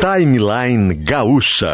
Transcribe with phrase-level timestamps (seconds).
[0.00, 1.72] Timeline Gaúcha.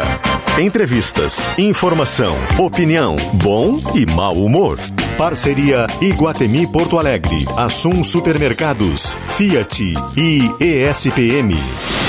[0.59, 4.77] Entrevistas, informação, opinião, bom e mau humor.
[5.17, 12.08] Parceria Iguatemi Porto Alegre, Assum Supermercados, Fiat e ESPM.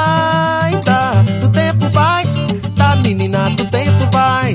[3.55, 4.53] do tempo vai.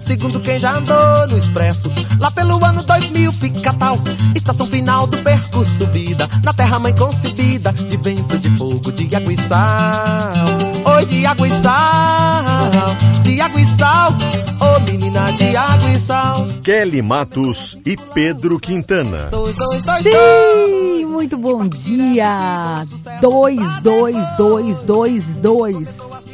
[0.00, 3.96] Segundo quem já andou no expresso, lá pelo ano 2000 fica tal.
[4.34, 9.32] Estação final do percurso vida, na terra mãe concebida, de vento, de fogo, de água
[9.32, 10.96] e sal.
[10.96, 14.12] Oi, de água e sal, de água e sal.
[14.60, 16.46] Ô oh, menina de água e sal.
[16.62, 19.28] Kelly Matos e Pedro Quintana.
[19.30, 22.86] Dois, dois, dois, Sim, muito bom dia.
[23.20, 26.31] Dois, dois, dois, dois, dois.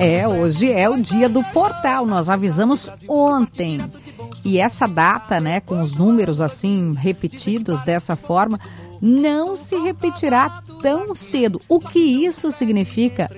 [0.00, 3.80] É, hoje é o dia do portal, nós avisamos ontem.
[4.44, 8.60] E essa data, né, com os números assim repetidos dessa forma,
[9.02, 11.60] não se repetirá tão cedo.
[11.68, 13.28] O que isso significa?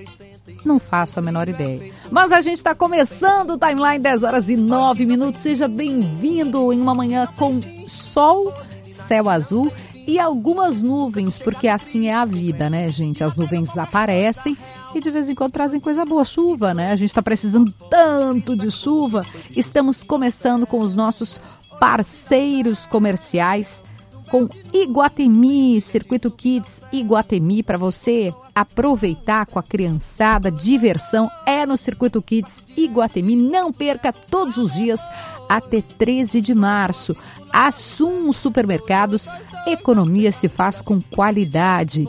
[0.63, 1.91] Não faço a menor ideia.
[2.11, 5.41] Mas a gente está começando o timeline 10 horas e 9 minutos.
[5.41, 8.53] Seja bem-vindo em uma manhã com sol,
[8.93, 9.73] céu azul
[10.07, 13.23] e algumas nuvens, porque assim é a vida, né, gente?
[13.23, 14.57] As nuvens aparecem
[14.93, 16.91] e de vez em quando trazem coisa boa, chuva, né?
[16.91, 19.25] A gente está precisando tanto de chuva.
[19.55, 21.39] Estamos começando com os nossos
[21.79, 23.83] parceiros comerciais
[24.31, 32.21] com Iguatemi, Circuito Kids Iguatemi, para você aproveitar com a criançada, diversão é no Circuito
[32.21, 33.35] Kids Iguatemi.
[33.35, 35.01] Não perca todos os dias
[35.49, 37.15] até 13 de março.
[37.53, 39.27] Assum Supermercados,
[39.67, 42.07] economia se faz com qualidade.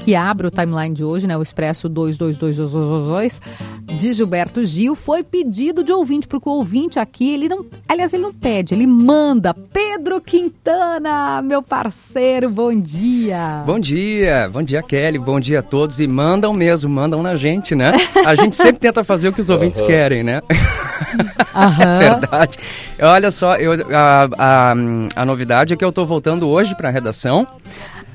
[0.00, 3.40] que abre o timeline de hoje, né, o Expresso 222222
[3.82, 8.22] de Gilberto Gil, foi pedido de ouvinte, porque o ouvinte aqui, ele não, aliás, ele
[8.22, 9.54] não pede, ele manda.
[9.54, 13.62] Pedro Quintana, meu parceiro, bom dia.
[13.64, 17.74] Bom dia, bom dia Kelly, bom dia a todos e mandam mesmo, mandam na gente,
[17.74, 17.92] né?
[18.24, 19.86] A gente sempre tenta fazer o que os ouvintes uhum.
[19.86, 20.42] querem, né?
[20.48, 21.98] Uhum.
[21.98, 22.58] Verdade.
[23.00, 24.74] Olha só, eu, a, a,
[25.16, 27.46] a novidade é que eu estou voltando hoje para a redação.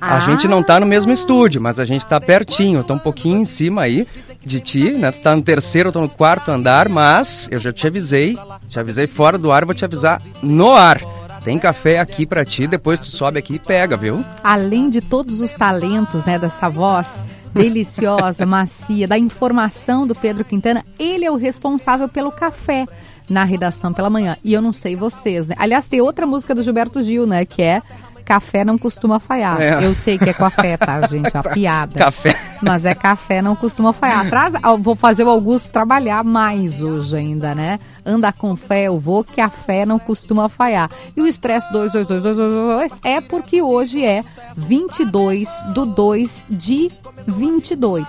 [0.01, 0.19] A Ah.
[0.21, 2.79] gente não tá no mesmo estúdio, mas a gente tá pertinho.
[2.79, 4.07] Eu tô um pouquinho em cima aí
[4.43, 5.11] de ti, né?
[5.11, 8.35] Tu tá no terceiro, eu tô no quarto andar, mas eu já te avisei.
[8.67, 10.99] Te avisei fora do ar, vou te avisar no ar.
[11.43, 14.23] Tem café aqui pra ti, depois tu sobe aqui e pega, viu?
[14.43, 17.23] Além de todos os talentos, né, dessa voz
[17.53, 22.85] deliciosa, macia, da informação do Pedro Quintana, ele é o responsável pelo café
[23.29, 24.35] na redação pela manhã.
[24.43, 25.55] E eu não sei vocês, né?
[25.57, 27.81] Aliás, tem outra música do Gilberto Gil, né, que é
[28.21, 29.59] Café não costuma falhar.
[29.59, 29.85] É.
[29.85, 31.35] Eu sei que é café, tá, gente?
[31.35, 31.99] É uma piada.
[31.99, 32.35] Café.
[32.61, 34.25] Mas é café, não costuma falhar.
[34.63, 37.79] Eu vou fazer o Augusto trabalhar mais hoje ainda, né?
[38.05, 40.89] Anda com fé, eu vou, que a fé não costuma falhar.
[41.15, 44.23] E o Expresso 222222 é porque hoje é
[44.55, 46.91] 22 do 2 de
[47.27, 48.07] 22.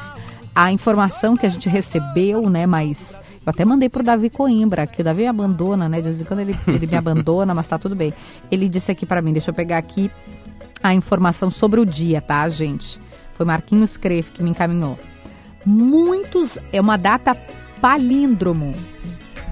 [0.55, 5.01] A informação que a gente recebeu, né, mas eu até mandei pro Davi Coimbra, que
[5.01, 5.99] o Davi me abandona, né?
[5.99, 8.15] De vez em quando ele, ele me abandona, mas tá tudo bem.
[8.51, 10.11] Ele disse aqui para mim, deixa eu pegar aqui
[10.83, 13.01] a informação sobre o dia, tá, gente?
[13.33, 14.99] Foi Marquinhos Crefe que me encaminhou.
[15.65, 16.59] Muitos.
[16.73, 17.37] É uma data
[17.81, 18.73] palíndromo.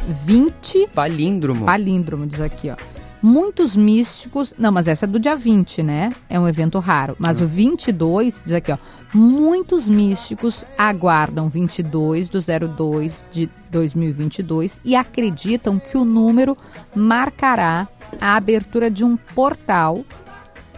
[0.09, 0.89] 20.
[0.95, 1.67] Palíndromo.
[1.67, 2.77] Palíndromo, diz aqui, ó.
[3.22, 4.55] Muitos místicos.
[4.58, 6.12] Não, mas essa é do dia 20, né?
[6.28, 7.17] É um evento raro.
[7.19, 8.78] Mas o 22, diz aqui, ó.
[9.12, 16.56] Muitos místicos aguardam 22 do 02 de 2022 e acreditam que o número
[16.94, 17.88] marcará
[18.20, 20.05] a abertura de um portal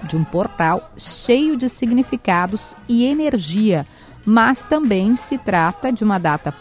[0.03, 3.87] de um portal cheio de significados e energia,
[4.25, 6.53] mas também se trata de uma data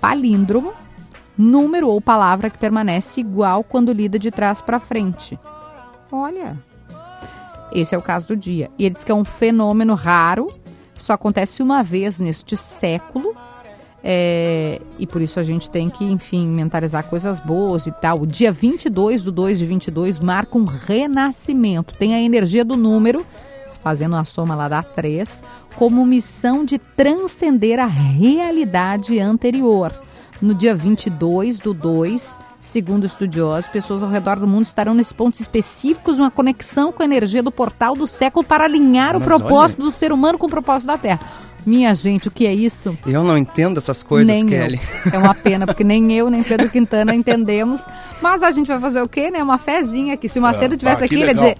[0.00, 0.72] palíndromo,
[1.36, 5.38] número ou palavra que permanece igual quando lida de trás para frente.
[6.10, 6.56] Olha,
[7.72, 8.70] esse é o caso do dia.
[8.78, 10.48] E ele diz que é um fenômeno raro,
[10.94, 13.34] só acontece uma vez neste século.
[14.08, 18.20] É, e por isso a gente tem que, enfim, mentalizar coisas boas e tal.
[18.20, 21.96] O dia 22 do 2 de 22 marca um renascimento.
[21.96, 23.26] Tem a energia do número,
[23.82, 25.42] fazendo a soma lá da 3,
[25.74, 29.92] como missão de transcender a realidade anterior.
[30.40, 35.40] No dia 22 do 2, segundo estudiosos, pessoas ao redor do mundo estarão nesses pontos
[35.40, 39.80] específicos, uma conexão com a energia do portal do século para alinhar Mas o propósito
[39.80, 39.90] olha.
[39.90, 41.20] do ser humano com o propósito da Terra.
[41.64, 42.96] Minha gente, o que é isso?
[43.04, 44.80] Eu não entendo essas coisas, nem Kelly.
[45.06, 45.12] Eu.
[45.14, 47.80] É uma pena, porque nem eu, nem Pedro Quintana entendemos.
[48.22, 49.42] Mas a gente vai fazer o quê, né?
[49.42, 50.28] Uma fezinha aqui.
[50.28, 51.56] Se o Macedo ah, tivesse aqui, ele ia dizer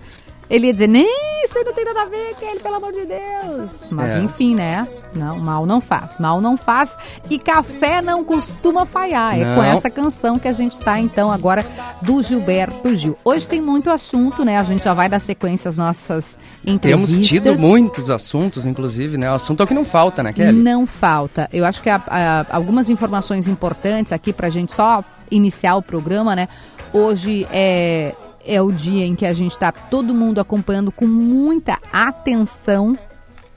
[0.48, 3.04] ele ia dizer, nem isso aí não tem nada a ver, Kelly, pelo amor de
[3.04, 3.90] Deus.
[3.90, 4.18] Mas é.
[4.18, 4.86] enfim, né?
[5.14, 6.18] Não, mal não faz.
[6.18, 6.96] Mal não faz.
[7.30, 9.36] E café não costuma falhar.
[9.36, 9.52] Não.
[9.52, 11.64] É com essa canção que a gente está, então, agora
[12.02, 13.16] do Gilberto Gil.
[13.24, 14.58] Hoje tem muito assunto, né?
[14.58, 17.14] A gente já vai dar sequência às nossas entrevistas.
[17.14, 19.30] Temos tido muitos assuntos, inclusive, né?
[19.30, 20.52] O assunto é o que não falta, né, Kelly?
[20.52, 21.48] Não falta.
[21.52, 26.36] Eu acho que há, há algumas informações importantes aqui pra gente só iniciar o programa,
[26.36, 26.48] né?
[26.92, 28.14] Hoje é
[28.46, 32.96] é o dia em que a gente está todo mundo acompanhando com muita atenção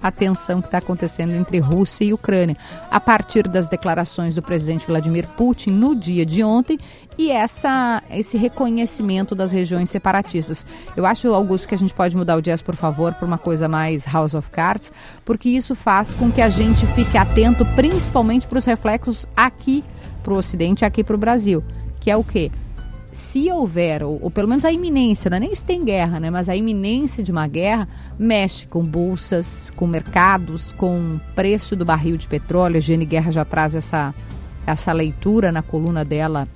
[0.01, 2.55] a tensão que está acontecendo entre Rússia e Ucrânia,
[2.89, 6.77] a partir das declarações do presidente Vladimir Putin no dia de ontem
[7.17, 10.65] e essa, esse reconhecimento das regiões separatistas.
[10.95, 13.67] Eu acho, Augusto, que a gente pode mudar o jazz, por favor, para uma coisa
[13.67, 14.91] mais House of Cards,
[15.25, 19.83] porque isso faz com que a gente fique atento principalmente para os reflexos aqui
[20.23, 21.63] para o Ocidente aqui para o Brasil,
[21.99, 22.51] que é o quê?
[23.11, 26.29] Se houver, ou, ou, pelo menos a iminência, não é nem se tem guerra, né,
[26.29, 32.17] mas a iminência de uma guerra mexe com bolsas, com mercados, com preço do barril
[32.17, 32.77] de petróleo.
[32.77, 34.13] A Gene Guerra já traz essa,
[34.65, 36.47] essa leitura na coluna dela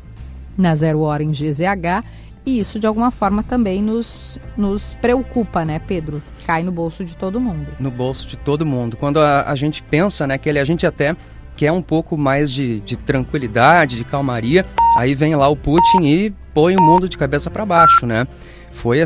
[0.57, 2.03] na Zero Hora em GZH.
[2.45, 6.21] E isso, de alguma forma, também nos, nos preocupa, né, Pedro?
[6.45, 7.67] Cai no bolso de todo mundo.
[7.79, 8.97] No bolso de todo mundo.
[8.97, 11.15] Quando a, a gente pensa, né, que ele, a gente até
[11.55, 14.65] quer um pouco mais de, de tranquilidade, de calmaria,
[14.97, 18.27] aí vem lá o Putin e põe o mundo de cabeça para baixo, né?
[18.71, 19.05] Foi é,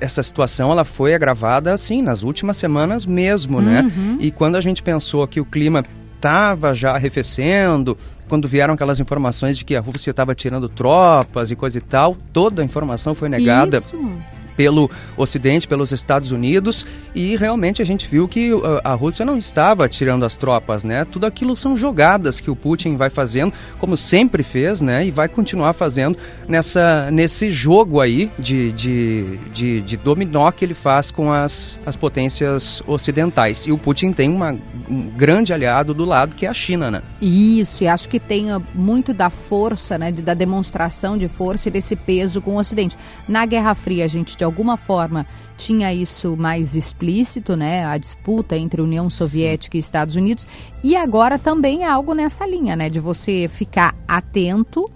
[0.00, 3.82] essa situação ela foi agravada assim nas últimas semanas mesmo, né?
[3.82, 4.12] uhum.
[4.12, 4.18] né?
[4.20, 5.84] E quando a gente pensou que o clima
[6.14, 7.96] estava já arrefecendo,
[8.28, 12.16] quando vieram aquelas informações de que a Rússia estava tirando tropas e coisa e tal,
[12.32, 13.78] toda a informação foi negada.
[13.78, 13.96] Isso
[14.56, 19.36] pelo Ocidente, pelos Estados Unidos, e realmente a gente viu que uh, a Rússia não
[19.36, 21.04] estava tirando as tropas, né?
[21.04, 25.06] Tudo aquilo são jogadas que o Putin vai fazendo, como sempre fez, né?
[25.06, 26.16] E vai continuar fazendo
[26.48, 31.96] nessa, nesse jogo aí de, de, de, de dominó que ele faz com as, as
[31.96, 33.66] potências ocidentais.
[33.66, 34.56] E o Putin tem uma,
[34.88, 37.02] um grande aliado do lado que é a China, né?
[37.20, 40.12] Isso, e acho que tem muito da força, né?
[40.12, 42.96] Da demonstração de força e desse peso com o Ocidente.
[43.28, 45.26] Na Guerra Fria, a gente alguma forma
[45.56, 47.84] tinha isso mais explícito, né?
[47.84, 50.46] A disputa entre União Soviética e Estados Unidos.
[50.82, 52.88] E agora também é algo nessa linha, né?
[52.88, 54.90] De você ficar atento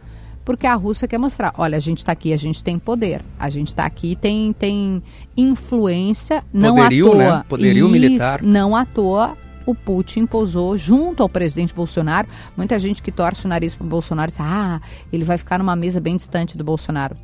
[0.45, 3.49] porque a Rússia quer mostrar, olha, a gente está aqui, a gente tem poder, a
[3.49, 5.03] gente está aqui, tem, tem
[5.37, 7.37] influência, não Poderio, à toa.
[7.37, 7.45] Né?
[7.49, 8.43] Poderio Isso, militar.
[8.43, 9.37] Não à toa
[9.67, 12.27] o Putin posou junto ao presidente Bolsonaro.
[12.57, 14.81] Muita gente que torce o nariz para o Bolsonaro diz: ah,
[15.13, 17.17] ele vai ficar numa mesa bem distante do Bolsonaro.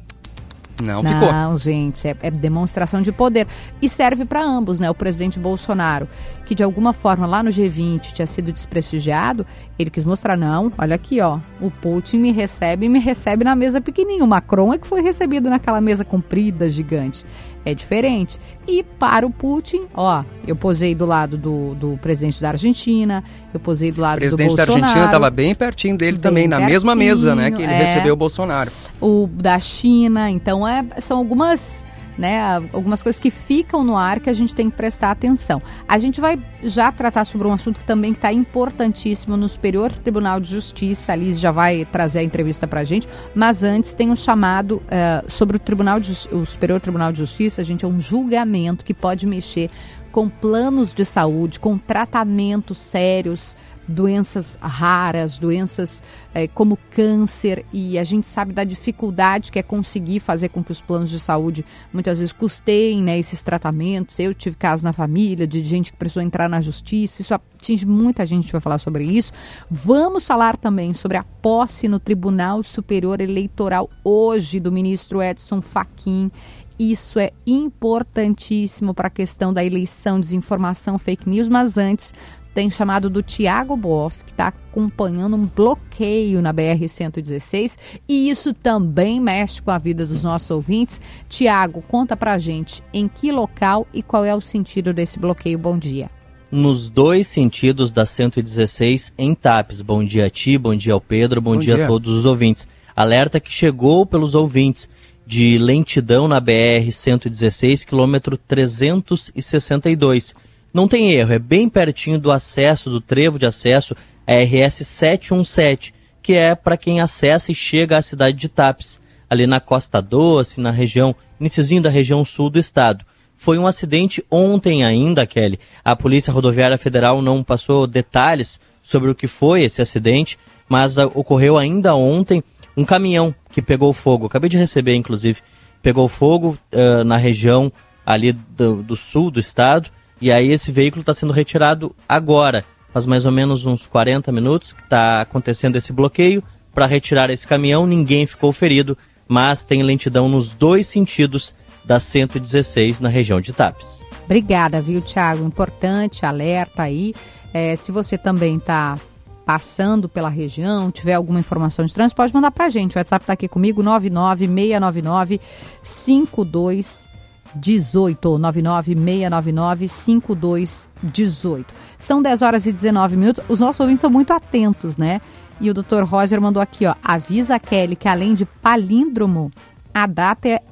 [0.83, 1.33] Não, não ficou.
[1.33, 3.47] Não, gente, é, é, demonstração de poder.
[3.81, 4.91] E serve para ambos, né?
[4.91, 6.09] O presidente Bolsonaro,
[6.45, 9.47] que de alguma forma lá no G20 tinha sido desprestigiado,
[9.79, 13.57] ele quis mostrar, não, olha aqui, ó, o Putin me recebe e me recebe na
[13.57, 14.25] mesa pequenininha.
[14.25, 17.25] O Macron é que foi recebido naquela mesa comprida, gigante
[17.67, 18.39] é diferente.
[18.67, 23.59] E para o Putin, ó, eu posei do lado do, do presidente da Argentina, eu
[23.59, 24.35] posei do lado do Bolsonaro.
[24.35, 27.73] O presidente da Argentina estava bem pertinho dele também, na mesma mesa, né, que ele
[27.73, 28.71] é, recebeu o Bolsonaro.
[29.01, 31.85] O da China, então é, são algumas
[32.17, 32.57] né?
[32.73, 35.61] Algumas coisas que ficam no ar que a gente tem que prestar atenção.
[35.87, 40.41] A gente vai já tratar sobre um assunto que também está importantíssimo no Superior Tribunal
[40.41, 41.13] de Justiça.
[41.13, 44.77] A Liz já vai trazer a entrevista para a gente, mas antes tem um chamado
[44.77, 47.61] uh, sobre o Tribunal de, o Superior Tribunal de Justiça.
[47.61, 49.71] A gente é um julgamento que pode mexer
[50.11, 53.55] com planos de saúde, com tratamentos sérios
[53.89, 56.03] doenças raras, doenças
[56.35, 60.73] é, como câncer, e a gente sabe da dificuldade que é conseguir fazer com que
[60.73, 64.19] os planos de saúde muitas vezes custeiem né, esses tratamentos.
[64.19, 68.27] Eu tive casos na família de gente que precisou entrar na justiça, isso atinge muita
[68.27, 69.33] gente, vai falar sobre isso.
[69.71, 76.31] Vamos falar também sobre a posse no Tribunal Superior Eleitoral hoje do ministro Edson Fachin.
[76.79, 82.13] Isso é importantíssimo para a questão da eleição, desinformação, fake news, mas antes
[82.57, 87.77] tem chamado do Tiago Boff, que está acompanhando um bloqueio na BR-116
[88.09, 90.99] e isso também mexe com a vida dos nossos ouvintes.
[91.29, 95.59] Tiago, conta pra gente em que local e qual é o sentido desse bloqueio.
[95.59, 96.09] Bom dia.
[96.51, 99.83] Nos dois sentidos da 116 em TAPES.
[99.83, 102.25] Bom dia a ti, bom dia ao Pedro, bom, bom dia, dia a todos os
[102.25, 102.67] ouvintes.
[102.97, 104.89] Alerta que chegou pelos ouvintes
[105.27, 110.35] de lentidão na BR-116, quilômetro 362
[110.77, 115.95] não tem erro, é bem pertinho do acesso, do trevo de acesso, a RS 717,
[116.21, 120.61] que é para quem acessa e chega à cidade de Tapes, ali na Costa Doce,
[120.61, 123.07] na região, iniciozinho da região sul do estado.
[123.39, 125.59] Foi um acidente ontem ainda, Kelly.
[125.83, 131.11] A Polícia Rodoviária Federal não passou detalhes sobre o que foi esse acidente, mas uh,
[131.15, 132.45] ocorreu ainda ontem
[132.77, 134.27] um caminhão que pegou fogo.
[134.27, 135.41] Acabei de receber, inclusive,
[135.81, 137.73] pegou fogo uh, na região
[138.05, 142.65] ali do, do sul do estado e aí esse veículo está sendo retirado agora.
[142.93, 146.43] Faz mais ou menos uns 40 minutos que está acontecendo esse bloqueio.
[146.73, 148.97] Para retirar esse caminhão, ninguém ficou ferido,
[149.29, 151.55] mas tem lentidão nos dois sentidos
[151.85, 154.03] da 116 na região de Tapes.
[154.25, 155.45] Obrigada, viu, Thiago?
[155.45, 157.15] Importante, alerta aí.
[157.55, 158.99] É, se você também está
[159.45, 162.97] passando pela região, tiver alguma informação de trânsito, pode mandar para a gente.
[162.97, 165.41] O WhatsApp está aqui comigo, 99699
[165.83, 167.09] 52
[167.57, 171.75] 18 99699 5218.
[171.99, 173.45] São 10 horas e 19 minutos.
[173.49, 175.21] Os nossos ouvintes são muito atentos, né?
[175.61, 176.03] E o Dr.
[176.05, 179.51] Roger mandou aqui, ó, avisa a Kelly que além de palíndromo,
[179.93, 180.63] a data é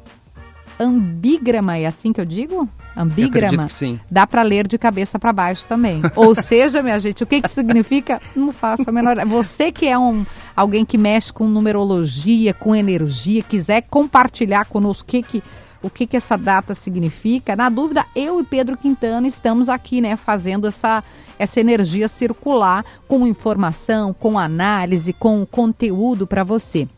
[0.79, 2.69] ambígrama, é assim que eu digo?
[2.97, 3.69] Ambígrama.
[3.69, 3.99] sim.
[4.09, 6.01] Dá para ler de cabeça para baixo também.
[6.15, 8.21] Ou seja, minha gente, o que que significa?
[8.37, 9.17] Não faço a menor.
[9.27, 10.25] Você que é um
[10.55, 15.43] alguém que mexe com numerologia, com energia, quiser compartilhar conosco o que que
[15.85, 17.55] o que, que essa data significa.
[17.55, 21.05] Na dúvida, eu e Pedro Quintana estamos aqui, né, fazendo essa,
[21.39, 26.89] essa energia circular com informação, com análise, com conteúdo para você.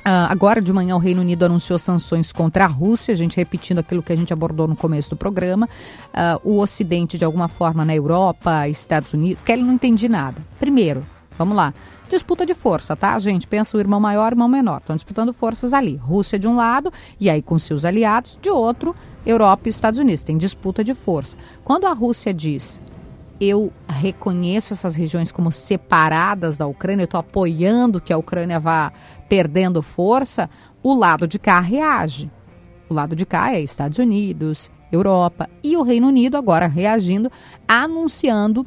[0.00, 3.78] Uh, agora de manhã o Reino Unido anunciou sanções contra a Rússia, a gente repetindo
[3.78, 5.68] aquilo que a gente abordou no começo do programa.
[6.08, 10.42] Uh, o Ocidente, de alguma forma, na Europa, Estados Unidos, ele não entende nada.
[10.58, 11.06] Primeiro,
[11.42, 11.74] vamos lá
[12.12, 13.46] disputa de força, tá, gente?
[13.46, 14.78] Pensa o irmão maior irmão menor.
[14.78, 15.96] Estão disputando forças ali.
[15.96, 18.94] Rússia de um lado e aí com seus aliados, de outro,
[19.24, 20.22] Europa e Estados Unidos.
[20.22, 21.36] Tem disputa de força.
[21.64, 22.80] Quando a Rússia diz
[23.40, 28.92] eu reconheço essas regiões como separadas da Ucrânia, eu estou apoiando que a Ucrânia vá
[29.28, 30.48] perdendo força,
[30.80, 32.30] o lado de cá reage.
[32.88, 37.32] O lado de cá é Estados Unidos, Europa e o Reino Unido agora reagindo,
[37.66, 38.64] anunciando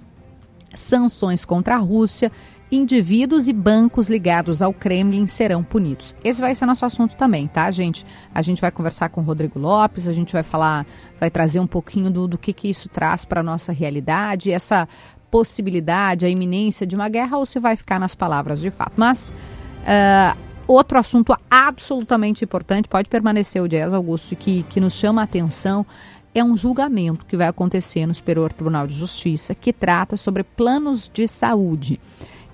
[0.75, 2.29] sanções contra a Rússia
[2.72, 6.15] indivíduos e bancos ligados ao Kremlin serão punidos.
[6.24, 8.05] Esse vai ser nosso assunto também, tá, gente?
[8.34, 10.86] A gente vai conversar com o Rodrigo Lopes, a gente vai falar,
[11.19, 14.88] vai trazer um pouquinho do, do que, que isso traz para a nossa realidade, essa
[15.29, 18.93] possibilidade, a iminência de uma guerra, ou se vai ficar nas palavras de fato.
[18.98, 19.31] Mas.
[19.81, 25.24] Uh, outro assunto absolutamente importante, pode permanecer o Jazz Augusto, que, que nos chama a
[25.24, 25.86] atenção,
[26.34, 31.10] é um julgamento que vai acontecer no Superior Tribunal de Justiça, que trata sobre planos
[31.12, 32.00] de saúde.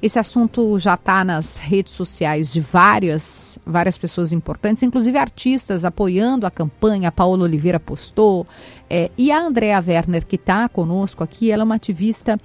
[0.01, 6.47] Esse assunto já está nas redes sociais de várias, várias pessoas importantes, inclusive artistas apoiando
[6.47, 7.09] a campanha.
[7.09, 8.47] A Paola Oliveira postou.
[8.89, 12.39] É, e a Andrea Werner, que está conosco aqui, ela é uma ativista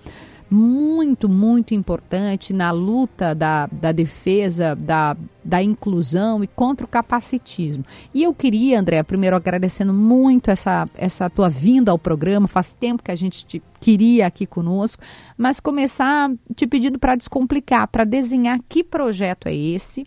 [0.50, 7.84] muito, muito importante na luta da, da defesa da, da inclusão e contra o capacitismo.
[8.14, 13.02] E eu queria, André, primeiro agradecendo muito essa, essa tua vinda ao programa, faz tempo
[13.02, 15.02] que a gente te queria aqui conosco,
[15.36, 20.06] mas começar te pedindo para descomplicar, para desenhar que projeto é esse,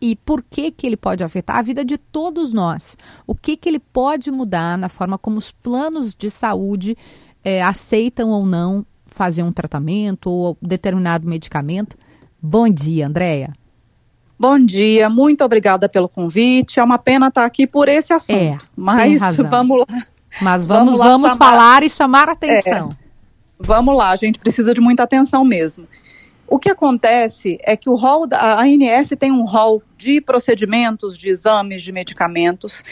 [0.00, 2.96] e por que, que ele pode afetar a vida de todos nós.
[3.26, 6.96] O que, que ele pode mudar na forma como os planos de saúde
[7.42, 8.86] é, aceitam ou não
[9.18, 11.98] fazer um tratamento ou determinado medicamento.
[12.40, 13.52] Bom dia, Andréia.
[14.38, 16.78] Bom dia, muito obrigada pelo convite.
[16.78, 18.36] É uma pena estar aqui por esse assunto.
[18.36, 19.86] É, mas vamos lá.
[20.40, 21.50] Mas vamos, vamos, vamos chamar...
[21.50, 22.90] falar e chamar a atenção.
[22.90, 22.96] É,
[23.58, 25.88] vamos lá, a gente precisa de muita atenção mesmo.
[26.46, 31.28] O que acontece é que o rol da ANS tem um rol de procedimentos, de
[31.28, 32.84] exames, de medicamentos,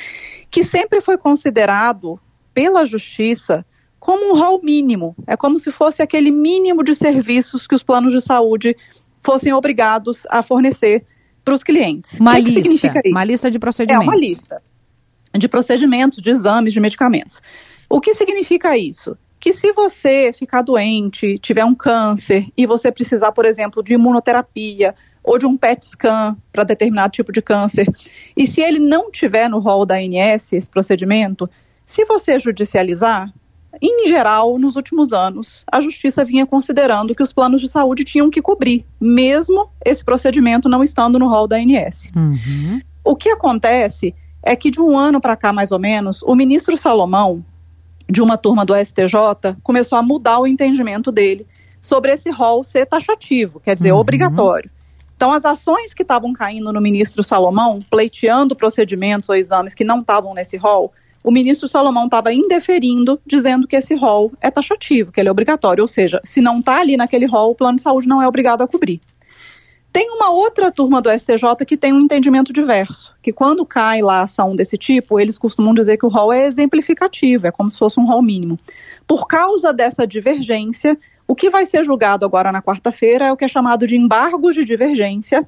[0.50, 2.18] que sempre foi considerado
[2.52, 3.64] pela justiça
[3.98, 5.16] como um rol mínimo.
[5.26, 8.76] É como se fosse aquele mínimo de serviços que os planos de saúde
[9.22, 11.04] fossem obrigados a fornecer
[11.44, 12.20] para os clientes.
[12.20, 12.60] Uma o que lista.
[12.60, 13.10] Que significa isso?
[13.10, 14.06] Uma lista de procedimentos.
[14.06, 14.62] É uma lista
[15.38, 17.42] de procedimentos, de exames, de medicamentos.
[17.88, 19.16] O que significa isso?
[19.38, 24.94] Que se você ficar doente, tiver um câncer e você precisar, por exemplo, de imunoterapia
[25.22, 27.86] ou de um PET scan para determinado tipo de câncer,
[28.36, 31.50] e se ele não tiver no rol da ANS esse procedimento,
[31.84, 33.32] se você judicializar,
[33.80, 38.30] em geral, nos últimos anos, a justiça vinha considerando que os planos de saúde tinham
[38.30, 42.10] que cobrir, mesmo esse procedimento não estando no rol da ANS.
[42.16, 42.80] Uhum.
[43.04, 46.76] O que acontece é que de um ano para cá, mais ou menos, o ministro
[46.76, 47.44] Salomão,
[48.08, 51.46] de uma turma do STJ, começou a mudar o entendimento dele
[51.80, 53.98] sobre esse rol ser taxativo, quer dizer, uhum.
[53.98, 54.70] obrigatório.
[55.16, 60.00] Então, as ações que estavam caindo no ministro Salomão, pleiteando procedimentos ou exames que não
[60.00, 60.92] estavam nesse rol,
[61.26, 65.82] o ministro Salomão estava indeferindo, dizendo que esse rol é taxativo, que ele é obrigatório,
[65.82, 68.62] ou seja, se não está ali naquele rol, o plano de saúde não é obrigado
[68.62, 69.00] a cobrir.
[69.92, 74.22] Tem uma outra turma do STJ que tem um entendimento diverso, que quando cai lá
[74.22, 77.98] ação desse tipo, eles costumam dizer que o rol é exemplificativo, é como se fosse
[77.98, 78.56] um rol mínimo.
[79.04, 83.44] Por causa dessa divergência, o que vai ser julgado agora na quarta-feira é o que
[83.44, 85.42] é chamado de embargos de divergência,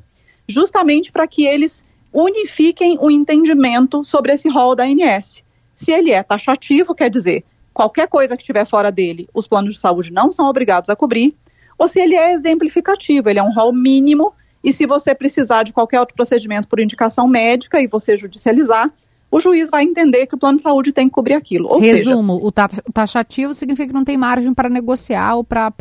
[0.49, 5.47] justamente para que eles unifiquem o entendimento sobre esse rol da ANS.
[5.79, 9.81] Se ele é taxativo, quer dizer, qualquer coisa que estiver fora dele, os planos de
[9.81, 11.37] saúde não são obrigados a cobrir,
[11.79, 14.33] ou se ele é exemplificativo, ele é um rol mínimo,
[14.63, 18.93] e se você precisar de qualquer outro procedimento por indicação médica e você judicializar,
[19.31, 21.69] o juiz vai entender que o plano de saúde tem que cobrir aquilo.
[21.71, 25.73] Ou Resumo, seja, o taxativo significa que não tem margem para negociar ou para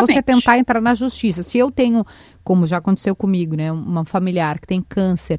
[0.00, 1.42] você tentar entrar na justiça.
[1.42, 2.06] Se eu tenho,
[2.42, 5.38] como já aconteceu comigo, né, uma familiar que tem câncer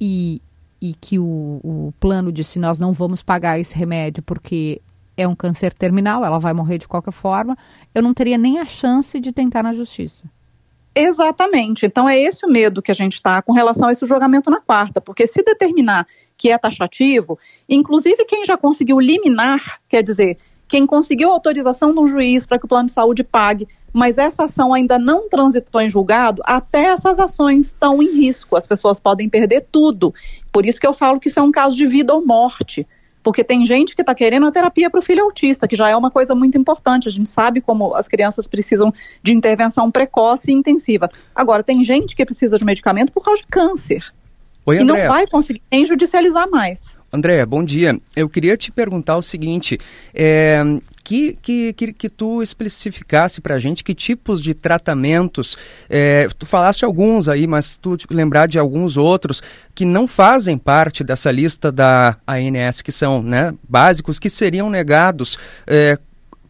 [0.00, 0.42] e
[0.80, 4.80] e que o, o plano disse nós não vamos pagar esse remédio porque
[5.16, 7.56] é um câncer terminal, ela vai morrer de qualquer forma,
[7.94, 10.30] eu não teria nem a chance de tentar na justiça.
[10.94, 11.86] Exatamente.
[11.86, 14.60] Então é esse o medo que a gente está com relação a esse julgamento na
[14.60, 16.06] quarta, porque se determinar
[16.36, 22.06] que é taxativo, inclusive quem já conseguiu liminar, quer dizer, quem conseguiu autorização de um
[22.06, 25.88] juiz para que o plano de saúde pague mas essa ação ainda não transitou em
[25.88, 28.56] julgado, até essas ações estão em risco.
[28.56, 30.14] As pessoas podem perder tudo.
[30.52, 32.86] Por isso que eu falo que isso é um caso de vida ou morte.
[33.22, 35.96] Porque tem gente que está querendo a terapia para o filho autista, que já é
[35.96, 37.08] uma coisa muito importante.
[37.08, 38.92] A gente sabe como as crianças precisam
[39.22, 41.08] de intervenção precoce e intensiva.
[41.34, 44.04] Agora, tem gente que precisa de medicamento por causa de câncer.
[44.64, 46.96] Oi, e não vai conseguir nem judicializar mais.
[47.12, 47.98] André, bom dia.
[48.14, 49.78] Eu queria te perguntar o seguinte:
[50.14, 50.62] é,
[51.08, 55.56] que, que, que, que, tu especificasse para a gente que tipos de tratamentos,
[55.88, 59.42] é, tu falaste alguns aí, mas tu lembrar de alguns outros
[59.74, 65.38] que não fazem parte dessa lista da ANS, que são né, básicos, que seriam negados
[65.66, 65.98] é,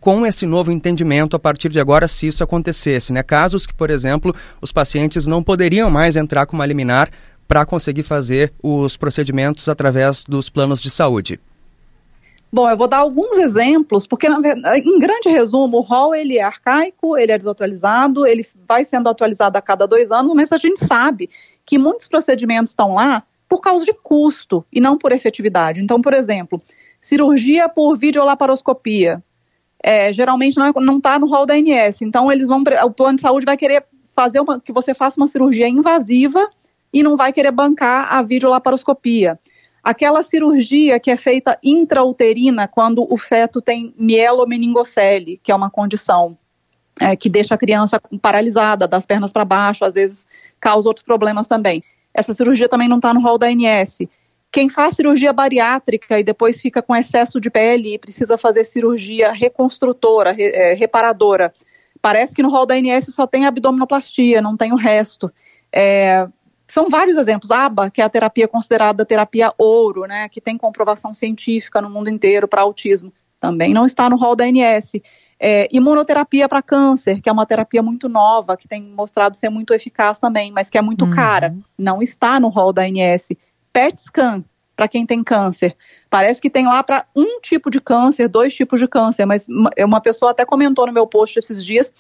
[0.00, 3.12] com esse novo entendimento a partir de agora, se isso acontecesse.
[3.12, 3.22] Né?
[3.22, 7.08] Casos que, por exemplo, os pacientes não poderiam mais entrar com uma liminar
[7.46, 11.38] para conseguir fazer os procedimentos através dos planos de saúde?
[12.50, 17.16] Bom, eu vou dar alguns exemplos, porque em grande resumo, o rol ele é arcaico,
[17.16, 21.28] ele é desatualizado, ele vai sendo atualizado a cada dois anos, mas a gente sabe
[21.66, 25.80] que muitos procedimentos estão lá por causa de custo e não por efetividade.
[25.80, 26.60] Então, por exemplo,
[26.98, 29.22] cirurgia por videolaparoscopia,
[29.82, 32.00] é, geralmente não está no rol da ANS.
[32.00, 33.84] Então, eles vão, o plano de saúde vai querer
[34.16, 36.48] fazer uma, que você faça uma cirurgia invasiva
[36.92, 39.38] e não vai querer bancar a videolaparoscopia.
[39.88, 46.36] Aquela cirurgia que é feita intrauterina quando o feto tem mielomeningocele, que é uma condição
[47.00, 50.26] é, que deixa a criança paralisada, das pernas para baixo, às vezes
[50.60, 51.82] causa outros problemas também.
[52.12, 54.00] Essa cirurgia também não está no rol da ANS.
[54.52, 59.32] Quem faz cirurgia bariátrica e depois fica com excesso de pele e precisa fazer cirurgia
[59.32, 61.50] reconstrutora, re, é, reparadora,
[62.02, 65.32] parece que no rol da ANS só tem abdominoplastia, não tem o resto.
[65.72, 66.28] É,
[66.68, 67.50] são vários exemplos.
[67.50, 72.10] ABA, que é a terapia considerada terapia ouro, né, que tem comprovação científica no mundo
[72.10, 74.92] inteiro para autismo, também não está no rol da ANS.
[75.40, 79.72] É, imunoterapia para câncer, que é uma terapia muito nova, que tem mostrado ser muito
[79.72, 81.14] eficaz também, mas que é muito uhum.
[81.14, 83.28] cara, não está no rol da ANS.
[83.72, 85.76] PET scan, para quem tem câncer.
[86.10, 89.46] Parece que tem lá para um tipo de câncer, dois tipos de câncer, mas
[89.78, 91.92] uma pessoa até comentou no meu post esses dias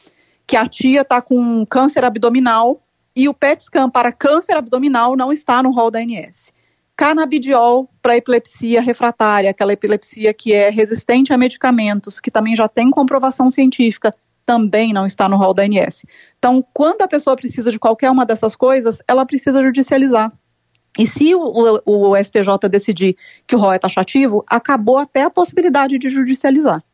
[0.46, 2.82] que a tia está com câncer abdominal
[3.18, 6.52] e o PET scan para câncer abdominal não está no rol da ANS.
[6.96, 12.90] Canabidiol para epilepsia refratária, aquela epilepsia que é resistente a medicamentos, que também já tem
[12.90, 14.14] comprovação científica,
[14.46, 16.04] também não está no rol da ANS.
[16.38, 20.32] Então, quando a pessoa precisa de qualquer uma dessas coisas, ela precisa judicializar.
[20.96, 23.16] E se o, o, o STJ decidir
[23.48, 26.84] que o rol é taxativo, acabou até a possibilidade de judicializar.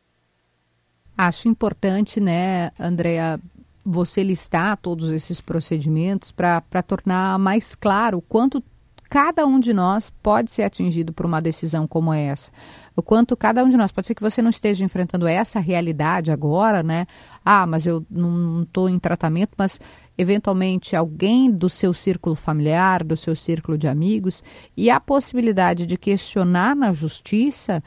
[1.15, 3.39] Acho importante, né, Andrea,
[3.85, 8.63] você listar todos esses procedimentos para tornar mais claro o quanto
[9.09, 12.51] cada um de nós pode ser atingido por uma decisão como essa.
[12.95, 16.31] O quanto cada um de nós, pode ser que você não esteja enfrentando essa realidade
[16.31, 17.05] agora, né?
[17.43, 19.79] Ah, mas eu não estou em tratamento, mas
[20.17, 24.41] eventualmente alguém do seu círculo familiar, do seu círculo de amigos,
[24.75, 27.83] e a possibilidade de questionar na justiça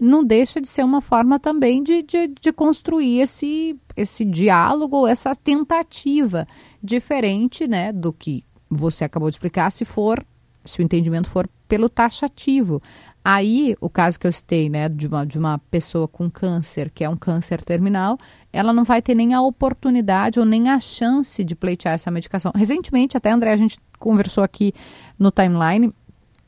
[0.00, 5.34] não deixa de ser uma forma também de, de, de construir esse, esse diálogo, essa
[5.34, 6.46] tentativa
[6.82, 10.24] diferente né, do que você acabou de explicar, se for,
[10.64, 12.80] se o entendimento for pelo taxativo.
[13.24, 17.04] Aí, o caso que eu citei, né, de uma, de uma pessoa com câncer, que
[17.04, 18.16] é um câncer terminal,
[18.52, 22.52] ela não vai ter nem a oportunidade ou nem a chance de pleitear essa medicação.
[22.54, 24.72] Recentemente, até, André, a gente conversou aqui
[25.18, 25.92] no timeline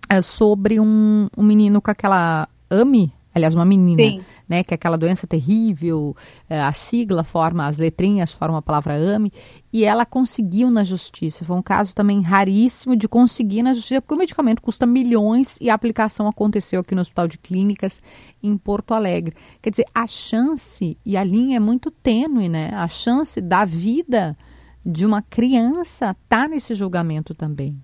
[0.08, 4.20] é, sobre um, um menino com aquela AMI, aliás, uma menina, Sim.
[4.48, 6.16] né, que é aquela doença terrível,
[6.48, 9.32] é, a sigla forma, as letrinhas formam a palavra AME,
[9.72, 11.44] e ela conseguiu na justiça.
[11.44, 15.70] Foi um caso também raríssimo de conseguir na justiça, porque o medicamento custa milhões e
[15.70, 18.00] a aplicação aconteceu aqui no Hospital de Clínicas
[18.42, 19.36] em Porto Alegre.
[19.62, 24.36] Quer dizer, a chance, e a linha é muito tênue, né, a chance da vida
[24.84, 27.80] de uma criança tá nesse julgamento também.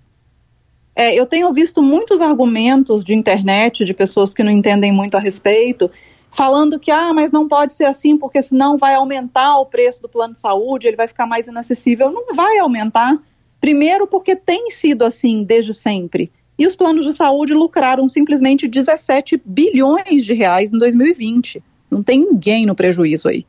[0.99, 5.19] É, eu tenho visto muitos argumentos de internet de pessoas que não entendem muito a
[5.19, 5.91] respeito,
[6.31, 10.09] falando que, ah, mas não pode ser assim, porque senão vai aumentar o preço do
[10.09, 12.09] plano de saúde, ele vai ficar mais inacessível.
[12.11, 13.15] Não vai aumentar.
[13.61, 16.31] Primeiro, porque tem sido assim desde sempre.
[16.57, 21.61] E os planos de saúde lucraram simplesmente 17 bilhões de reais em 2020.
[21.91, 23.45] Não tem ninguém no prejuízo aí.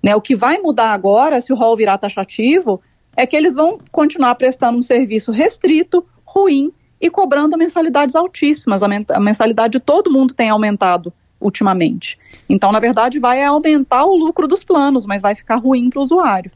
[0.00, 2.80] Né, o que vai mudar agora, se o rol virar taxativo,
[3.16, 6.72] é que eles vão continuar prestando um serviço restrito, ruim
[7.04, 8.82] e cobrando mensalidades altíssimas.
[8.82, 12.18] A mensalidade de todo mundo tem aumentado ultimamente.
[12.48, 16.02] Então, na verdade, vai aumentar o lucro dos planos, mas vai ficar ruim para o
[16.02, 16.50] usuário.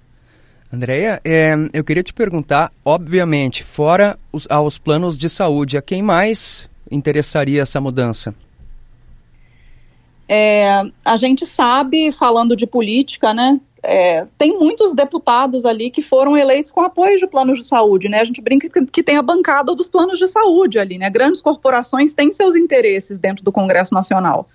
[0.72, 6.00] Andréia, é, eu queria te perguntar, obviamente, fora os, aos planos de saúde, a quem
[6.00, 8.34] mais interessaria essa mudança?
[10.26, 16.36] É, a gente sabe, falando de política, né, é, tem muitos deputados ali que foram
[16.36, 18.20] eleitos com apoio de planos de saúde, né?
[18.20, 21.08] A gente brinca que, tem a bancada dos planos de saúde ali, né?
[21.08, 24.46] Grandes corporações têm seus interesses dentro do Congresso Nacional.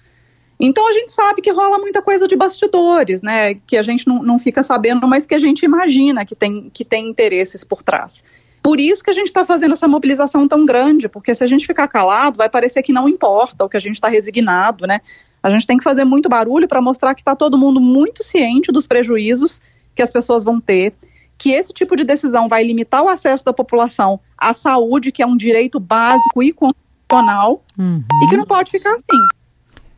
[0.60, 3.56] Então a gente sabe que rola muita coisa de bastidores, né?
[3.56, 6.86] Que a gente não, não fica sabendo, mas que a gente imagina que tem, que
[6.86, 8.24] tem interesses por trás.
[8.63, 11.67] Por isso que a gente está fazendo essa mobilização tão grande, porque se a gente
[11.67, 15.02] ficar calado, vai parecer que não importa, o que a gente está resignado, né?
[15.43, 18.71] A gente tem que fazer muito barulho para mostrar que está todo mundo muito ciente
[18.71, 19.60] dos prejuízos
[19.93, 20.93] que as pessoas vão ter,
[21.38, 25.26] que esse tipo de decisão vai limitar o acesso da população à saúde, que é
[25.28, 28.02] um direito básico e constitucional, uhum.
[28.23, 29.28] e que não pode ficar assim.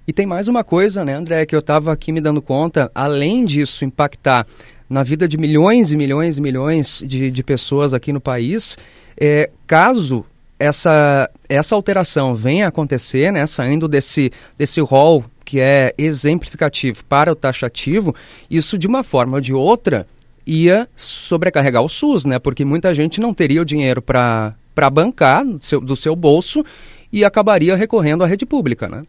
[0.08, 3.45] E tem mais uma coisa, né, André, que eu estava aqui me dando conta, além
[3.45, 4.47] disso impactar
[4.89, 8.78] na vida de milhões e milhões e milhões de, de pessoas aqui no país,
[9.19, 10.26] é, caso
[10.60, 17.32] essa, essa alteração venha a acontecer, né, saindo desse, desse rol que é exemplificativo para
[17.32, 18.15] o taxativo,
[18.50, 20.08] isso de uma forma ou de outra
[20.45, 22.38] ia sobrecarregar o SUS, né?
[22.38, 24.56] Porque muita gente não teria o dinheiro para
[24.91, 26.63] bancar do seu, do seu bolso
[27.12, 29.04] e acabaria recorrendo à rede pública, né?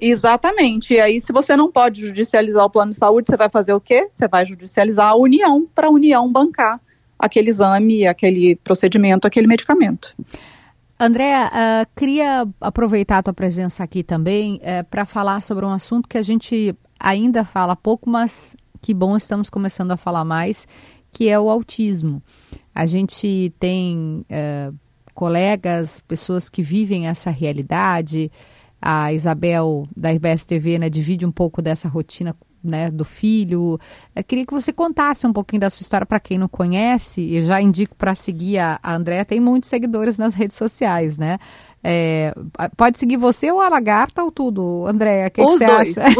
[0.00, 0.94] Exatamente.
[0.94, 3.80] E aí, se você não pode judicializar o plano de saúde, você vai fazer o
[3.80, 4.08] quê?
[4.10, 6.80] Você vai judicializar a União para a União bancar
[7.18, 10.14] aquele exame, aquele procedimento, aquele medicamento.
[11.00, 16.08] Andréa, uh, queria aproveitar a tua presença aqui também uh, para falar sobre um assunto
[16.08, 20.66] que a gente ainda fala pouco, mas que bom estamos começando a falar mais,
[21.12, 22.22] que é o autismo.
[22.74, 24.74] A gente tem uh,
[25.14, 28.30] colegas, pessoas que vivem essa realidade.
[28.80, 33.78] A Isabel da RBS TV né, divide um pouco dessa rotina né, do filho.
[34.14, 37.34] Eu queria que você contasse um pouquinho da sua história para quem não conhece.
[37.34, 41.38] Eu já indico para seguir a, a Andréa, tem muitos seguidores nas redes sociais, né?
[41.82, 42.34] É,
[42.76, 45.28] pode seguir você ou a Lagarta ou tudo, Andréa?
[45.28, 45.96] O que, que você dois.
[45.96, 46.16] acha?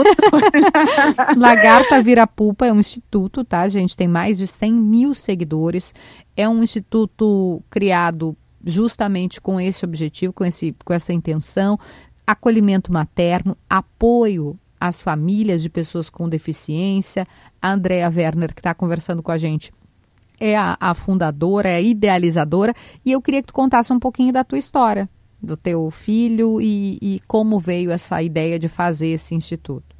[1.37, 3.97] Lagarta Vira Pupa é um instituto, tá, gente?
[3.97, 5.93] Tem mais de 100 mil seguidores.
[6.37, 11.79] É um instituto criado justamente com esse objetivo, com, esse, com essa intenção.
[12.29, 17.27] Acolhimento materno, apoio as famílias de pessoas com deficiência.
[17.61, 19.73] A Andrea Werner, que está conversando com a gente,
[20.39, 22.75] é a, a, fundadora, é a idealizadora.
[23.03, 25.09] E eu queria que tu contasse um pouquinho da tua história,
[25.43, 29.97] do teu filho e, e como veio essa ideia de fazer esse instituto.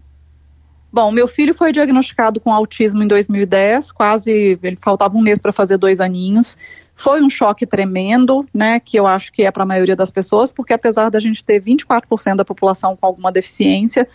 [0.93, 5.53] Bom, meu filho foi diagnosticado com autismo em 2010, quase ele faltava um mês para
[5.53, 6.57] fazer dois aninhos.
[6.99, 10.51] Foi um choque tremendo, né, que eu acho que é para a maioria das pessoas,
[10.51, 14.09] porque apesar da gente ter 24% da população com alguma deficiência,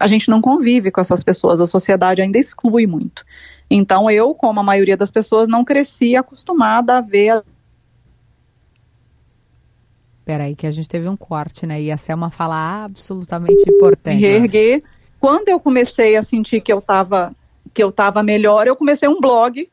[0.00, 3.24] a gente não convive com essas pessoas, a sociedade ainda exclui muito.
[3.70, 7.40] Então eu, como a maioria das pessoas, não cresci acostumada a ver.
[10.24, 11.80] Peraí, que a gente teve um corte, né?
[11.80, 14.18] E essa é uma fala absolutamente importante.
[14.18, 14.82] Reerguer.
[15.20, 17.32] Quando eu comecei a sentir que eu estava
[17.72, 19.68] que eu estava melhor, eu comecei um blog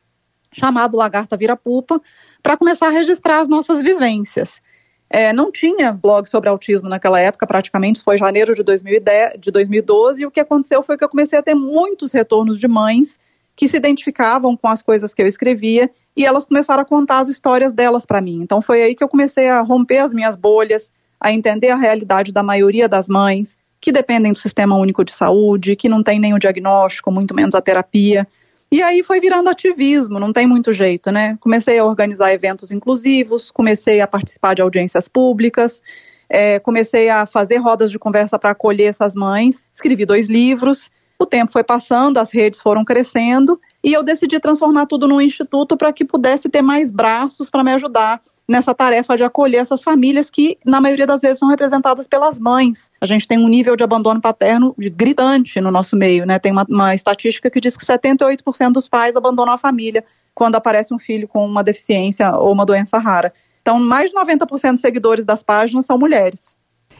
[0.52, 2.00] chamado Lagarta Vira Pupa
[2.42, 4.62] para começar a registrar as nossas vivências.
[5.10, 9.52] É, não tinha blog sobre autismo naquela época, praticamente, isso foi janeiro de, 2010, de
[9.52, 13.20] 2012, e o que aconteceu foi que eu comecei a ter muitos retornos de mães
[13.56, 17.28] que se identificavam com as coisas que eu escrevia e elas começaram a contar as
[17.28, 18.42] histórias delas para mim.
[18.42, 22.32] Então foi aí que eu comecei a romper as minhas bolhas, a entender a realidade
[22.32, 26.40] da maioria das mães que dependem do Sistema Único de Saúde, que não tem o
[26.40, 28.28] diagnóstico, muito menos a terapia.
[28.74, 31.38] E aí foi virando ativismo, não tem muito jeito, né?
[31.42, 35.82] Comecei a organizar eventos inclusivos, comecei a participar de audiências públicas,
[36.30, 40.90] é, comecei a fazer rodas de conversa para acolher essas mães, escrevi dois livros.
[41.20, 45.76] O tempo foi passando, as redes foram crescendo e eu decidi transformar tudo num instituto
[45.76, 50.30] para que pudesse ter mais braços para me ajudar nessa tarefa de acolher essas famílias
[50.30, 52.92] que, na maioria das vezes, são representadas pelas mães.
[53.00, 56.38] A gente tem um nível de abandono paterno gritante no nosso meio, né?
[56.38, 60.04] Tem uma, uma estatística que diz que 78% dos pais abandonam a família
[60.36, 63.34] quando aparece um filho com uma deficiência ou uma doença rara.
[63.62, 66.58] Então, mais de 90% dos seguidores das páginas são mulheres.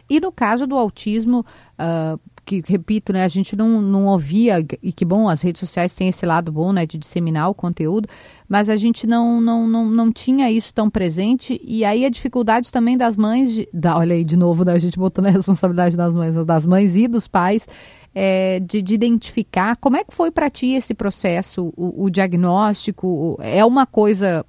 [0.08, 1.44] E no caso do autismo,
[1.78, 5.94] uh, que, repito, né, a gente não, não ouvia, e que bom, as redes sociais
[5.94, 8.08] têm esse lado bom, né, de disseminar o conteúdo,
[8.48, 12.72] mas a gente não, não, não, não tinha isso tão presente, e aí a dificuldade
[12.72, 15.96] também das mães, de, da, olha aí de novo, né, a gente botando a responsabilidade
[15.96, 17.68] das mães, das mães e dos pais,
[18.14, 23.38] é, de, de, identificar como é que foi para ti esse processo, o, o diagnóstico,
[23.40, 24.44] é uma coisa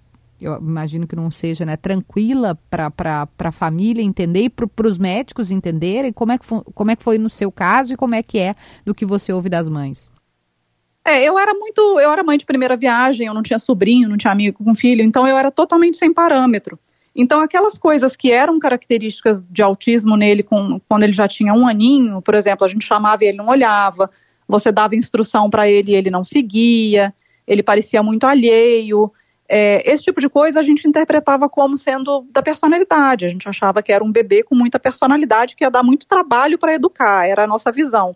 [0.46, 5.52] eu imagino que não seja né, tranquila para a família entender e para os médicos
[5.52, 8.40] entenderem como é, que como é que foi no seu caso e como é que
[8.40, 8.54] é
[8.86, 10.12] do que você ouve das mães.
[11.06, 14.16] É, eu era muito, eu era mãe de primeira viagem, eu não tinha sobrinho, não
[14.16, 16.80] tinha amigo com filho, então eu era totalmente sem parâmetro.
[17.16, 21.68] Então aquelas coisas que eram características de autismo nele com, quando ele já tinha um
[21.68, 24.10] aninho, por exemplo, a gente chamava e ele não olhava,
[24.48, 27.14] você dava instrução para ele e ele não seguia,
[27.46, 29.12] ele parecia muito alheio,
[29.48, 33.26] é, esse tipo de coisa a gente interpretava como sendo da personalidade.
[33.26, 36.58] A gente achava que era um bebê com muita personalidade que ia dar muito trabalho
[36.58, 38.16] para educar, era a nossa visão.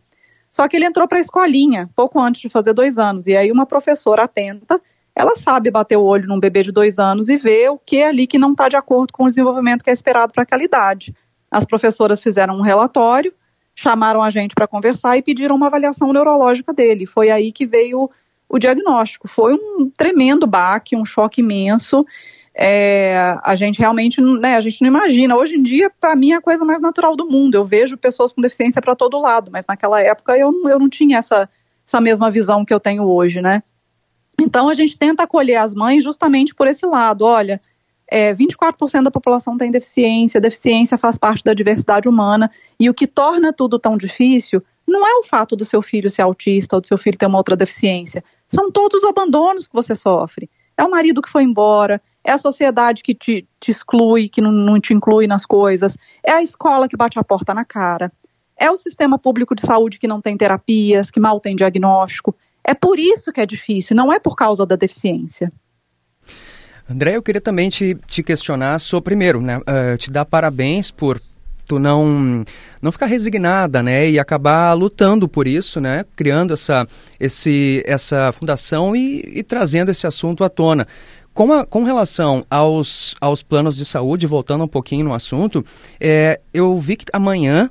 [0.49, 3.27] Só que ele entrou para a escolinha pouco antes de fazer dois anos.
[3.27, 4.81] E aí, uma professora atenta,
[5.13, 8.07] ela sabe bater o olho num bebê de dois anos e ver o que é
[8.07, 11.13] ali que não está de acordo com o desenvolvimento que é esperado para aquela idade.
[11.51, 13.33] As professoras fizeram um relatório,
[13.75, 17.05] chamaram a gente para conversar e pediram uma avaliação neurológica dele.
[17.05, 18.09] Foi aí que veio
[18.49, 19.27] o diagnóstico.
[19.27, 22.05] Foi um tremendo baque, um choque imenso.
[22.53, 25.35] É, a gente realmente, né, a gente não imagina.
[25.35, 27.55] Hoje em dia, para mim, é a coisa mais natural do mundo.
[27.55, 31.19] Eu vejo pessoas com deficiência para todo lado, mas naquela época eu, eu não tinha
[31.19, 31.47] essa,
[31.85, 33.61] essa mesma visão que eu tenho hoje, né?
[34.39, 37.25] Então a gente tenta acolher as mães justamente por esse lado.
[37.25, 37.61] Olha,
[38.09, 43.05] é, 24% da população tem deficiência, deficiência faz parte da diversidade humana, e o que
[43.05, 46.87] torna tudo tão difícil não é o fato do seu filho ser autista ou do
[46.87, 48.23] seu filho ter uma outra deficiência.
[48.47, 50.49] São todos os abandonos que você sofre.
[50.77, 54.51] É o marido que foi embora, é a sociedade que te, te exclui, que não,
[54.51, 58.11] não te inclui nas coisas, é a escola que bate a porta na cara,
[58.55, 62.35] é o sistema público de saúde que não tem terapias, que mal tem diagnóstico.
[62.63, 65.51] É por isso que é difícil, não é por causa da deficiência.
[66.89, 71.19] André, eu queria também te, te questionar sobre, primeiro, né, uh, te dar parabéns por
[71.67, 72.43] tu não
[72.81, 76.87] não ficar resignada, né, e acabar lutando por isso, né, criando essa
[77.19, 80.87] esse essa fundação e, e trazendo esse assunto à tona.
[81.33, 85.63] Com, a, com relação aos, aos planos de saúde, voltando um pouquinho no assunto,
[85.99, 87.69] é, eu vi que amanhã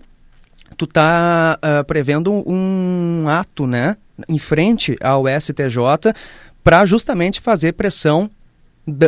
[0.77, 3.97] tu tá uh, prevendo um, ato, né,
[4.29, 6.15] em frente ao STJ
[6.63, 8.31] para justamente fazer pressão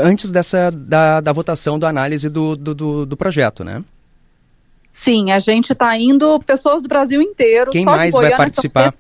[0.02, 3.84] antes dessa da, da votação da análise do, do, do, do projeto, né?
[4.98, 7.70] Sim, a gente está indo, pessoas do Brasil inteiro.
[7.70, 8.92] Quem mais Goiânia, vai participar?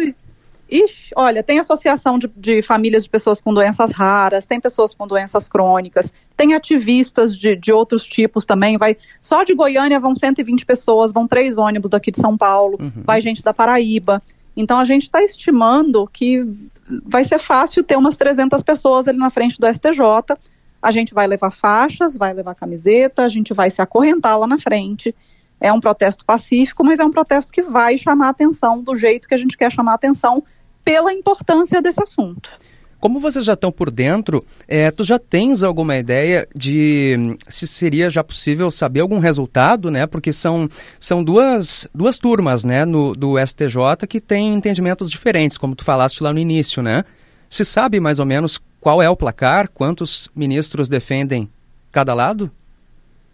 [0.70, 5.08] Ixi, olha, tem associação de, de, famílias de pessoas com doenças raras, tem pessoas com
[5.08, 8.78] doenças crônicas, tem ativistas de, de outros tipos também.
[8.78, 13.02] Vai Só de Goiânia vão 120 pessoas, vão três ônibus daqui de São Paulo, uhum.
[13.04, 14.22] vai gente da Paraíba.
[14.56, 16.46] Então a gente está estimando que
[17.04, 20.38] vai ser fácil ter umas 300 pessoas ali na frente do STJ.
[20.80, 24.60] A gente vai levar faixas, vai levar camiseta, a gente vai se acorrentar lá na
[24.60, 25.12] frente
[25.60, 29.28] é um protesto pacífico, mas é um protesto que vai chamar a atenção do jeito
[29.28, 30.42] que a gente quer chamar a atenção
[30.84, 32.48] pela importância desse assunto.
[33.00, 37.64] Como vocês já estão por dentro, é, tu já tens alguma ideia de hum, se
[37.64, 40.04] seria já possível saber algum resultado, né?
[40.04, 40.68] Porque são,
[40.98, 46.22] são duas, duas turmas, né, no, do STJ que têm entendimentos diferentes, como tu falaste
[46.22, 47.04] lá no início, né?
[47.48, 51.48] Se sabe mais ou menos qual é o placar, quantos ministros defendem
[51.92, 52.50] cada lado?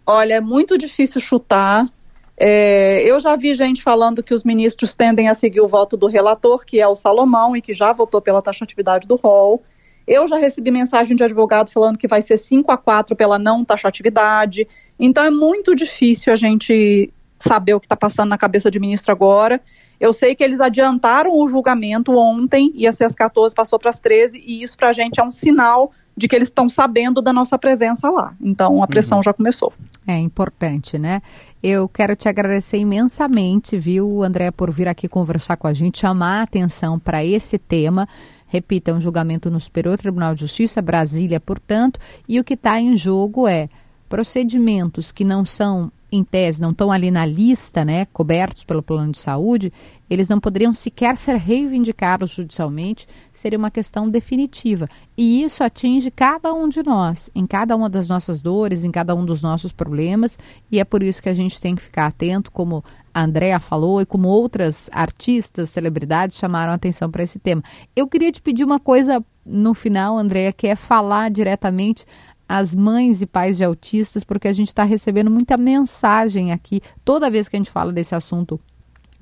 [0.05, 1.87] Olha, é muito difícil chutar.
[2.37, 6.07] É, eu já vi gente falando que os ministros tendem a seguir o voto do
[6.07, 9.61] relator, que é o Salomão, e que já votou pela taxatividade do rol.
[10.05, 13.65] Eu já recebi mensagem de advogado falando que vai ser 5 a 4 pela não
[13.65, 14.67] taxatividade.
[14.99, 19.11] Então é muito difícil a gente saber o que está passando na cabeça de ministro
[19.11, 19.61] agora.
[19.99, 23.99] Eu sei que eles adiantaram o julgamento ontem, ia ser às 14, passou para as
[23.99, 27.33] 13, e isso para a gente é um sinal de que eles estão sabendo da
[27.33, 28.35] nossa presença lá.
[28.41, 29.23] Então a pressão uhum.
[29.23, 29.73] já começou.
[30.07, 31.21] É importante, né?
[31.61, 36.39] Eu quero te agradecer imensamente, viu, André, por vir aqui conversar com a gente, chamar
[36.39, 38.07] a atenção para esse tema.
[38.47, 41.99] Repita, é um julgamento no Superior Tribunal de Justiça, Brasília, portanto,
[42.29, 43.67] e o que está em jogo é
[44.07, 49.11] procedimentos que não são em tese, não estão ali na lista, né, cobertos pelo plano
[49.11, 49.71] de saúde,
[50.09, 54.87] eles não poderiam sequer ser reivindicados judicialmente, seria uma questão definitiva.
[55.17, 59.15] E isso atinge cada um de nós, em cada uma das nossas dores, em cada
[59.15, 60.37] um dos nossos problemas,
[60.71, 64.01] e é por isso que a gente tem que ficar atento, como a Andrea falou
[64.01, 67.63] e como outras artistas, celebridades chamaram atenção para esse tema.
[67.95, 72.05] Eu queria te pedir uma coisa no final, Andrea, que é falar diretamente
[72.47, 76.81] as mães e pais de autistas, porque a gente está recebendo muita mensagem aqui.
[77.03, 78.59] Toda vez que a gente fala desse assunto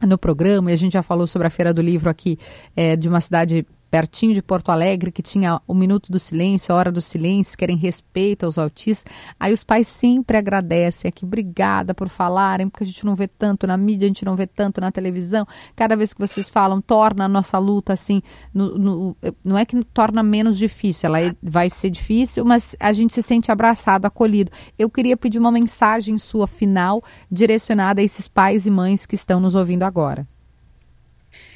[0.06, 2.38] no programa, e a gente já falou sobre a Feira do Livro aqui
[2.76, 6.78] é, de uma cidade pertinho de Porto Alegre, que tinha o minuto do silêncio, a
[6.80, 9.06] hora do silêncio, querem respeito aos autistas.
[9.40, 13.68] Aí os pais sempre agradecem aqui, obrigada por falarem, porque a gente não vê tanto
[13.68, 15.46] na mídia, a gente não vê tanto na televisão.
[15.76, 18.20] Cada vez que vocês falam, torna a nossa luta assim,
[18.52, 22.92] no, no, não é que torna menos difícil, ela é, vai ser difícil, mas a
[22.94, 24.50] gente se sente abraçado, acolhido.
[24.76, 29.40] Eu queria pedir uma mensagem sua final direcionada a esses pais e mães que estão
[29.40, 30.28] nos ouvindo agora.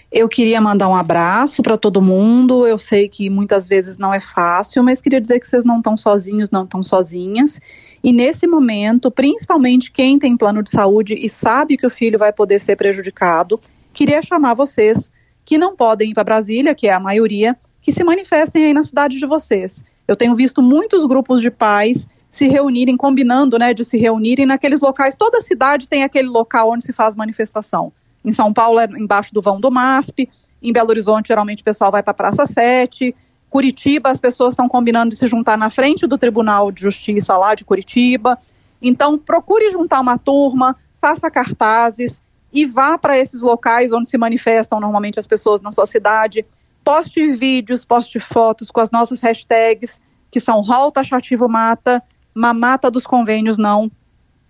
[0.10, 2.66] Eu queria mandar um abraço para todo mundo.
[2.66, 5.98] Eu sei que muitas vezes não é fácil, mas queria dizer que vocês não estão
[5.98, 7.60] sozinhos, não estão sozinhas.
[8.02, 12.32] E nesse momento, principalmente quem tem plano de saúde e sabe que o filho vai
[12.32, 13.60] poder ser prejudicado,
[13.94, 15.12] queria chamar vocês
[15.44, 18.84] que não podem ir para Brasília, que é a maioria, que se manifestem aí na
[18.84, 19.84] cidade de vocês.
[20.08, 24.80] Eu tenho visto muitos grupos de pais se reunirem, combinando, né, de se reunirem naqueles
[24.80, 25.18] locais.
[25.18, 27.92] Toda cidade tem aquele local onde se faz manifestação.
[28.24, 30.30] Em São Paulo é embaixo do vão do MASP.
[30.62, 33.16] Em Belo Horizonte, geralmente o pessoal vai para a Praça 7.
[33.50, 37.56] Curitiba, as pessoas estão combinando de se juntar na frente do Tribunal de Justiça lá
[37.56, 38.38] de Curitiba.
[38.82, 44.80] Então, procure juntar uma turma, faça cartazes e vá para esses locais onde se manifestam
[44.80, 46.46] normalmente as pessoas na sua cidade.
[46.84, 52.04] Poste vídeos, poste fotos com as nossas hashtags, que são Rol Taxativo Mata,
[52.34, 53.92] Mamata dos Convênios Não,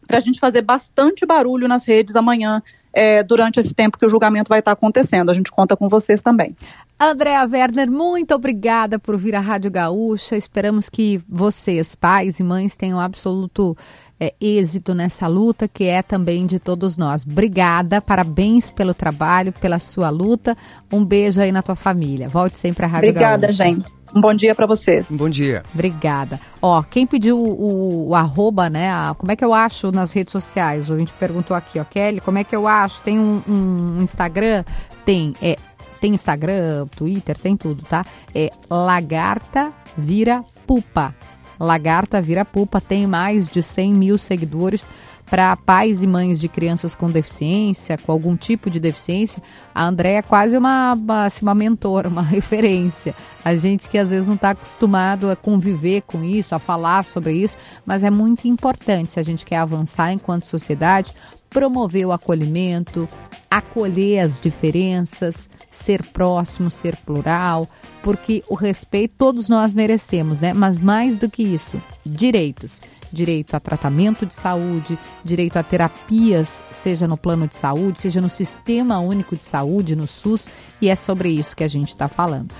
[0.07, 2.61] para a gente fazer bastante barulho nas redes amanhã
[2.97, 5.29] é, durante esse tempo que o julgamento vai estar acontecendo.
[5.29, 6.55] A gente conta com vocês também.
[6.99, 10.35] Andréa Werner, muito obrigada por vir à Rádio Gaúcha.
[10.35, 13.77] Esperamos que vocês, pais e mães, tenham absoluto
[14.19, 17.23] é, êxito nessa luta, que é também de todos nós.
[17.23, 20.57] Obrigada, parabéns pelo trabalho, pela sua luta.
[20.91, 22.27] Um beijo aí na tua família.
[22.27, 23.63] Volte sempre à Rádio Obrigada, Gaúcha.
[23.63, 23.96] gente.
[24.17, 25.11] Um bom dia para vocês.
[25.11, 25.63] Um bom dia.
[25.71, 26.39] Obrigada.
[26.59, 28.89] Ó, quem pediu o, o, o arroba, né?
[28.89, 30.89] A, como é que eu acho nas redes sociais?
[30.89, 33.03] A gente perguntou aqui, ó, Kelly, como é que eu acho?
[33.03, 34.65] Tem um, um Instagram?
[35.05, 35.35] Tem.
[35.39, 35.55] É,
[36.01, 38.03] tem Instagram, Twitter, tem tudo, tá?
[38.33, 41.13] É Lagarta Vira Pupa.
[41.59, 44.89] Lagarta Vira Pupa tem mais de 100 mil seguidores
[45.29, 49.41] para pais e mães de crianças com deficiência, com algum tipo de deficiência,
[49.75, 53.13] a André é quase uma, uma, assim, uma mentora, uma referência.
[53.43, 57.33] A gente que às vezes não está acostumado a conviver com isso, a falar sobre
[57.33, 61.13] isso, mas é muito importante se a gente quer avançar enquanto sociedade,
[61.57, 63.09] promover o acolhimento,
[63.49, 67.67] acolher as diferenças, ser próximo, ser plural,
[68.03, 70.53] porque o respeito todos nós merecemos, né?
[70.53, 72.79] Mas mais do que isso, direitos
[73.11, 78.29] direito a tratamento de saúde, direito a terapias, seja no plano de saúde, seja no
[78.29, 80.47] Sistema Único de Saúde, no SUS,
[80.79, 82.53] e é sobre isso que a gente está falando.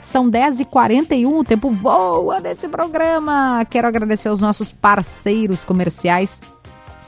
[0.00, 3.64] São 10h41, o tempo voa nesse programa.
[3.68, 6.40] Quero agradecer aos nossos parceiros comerciais.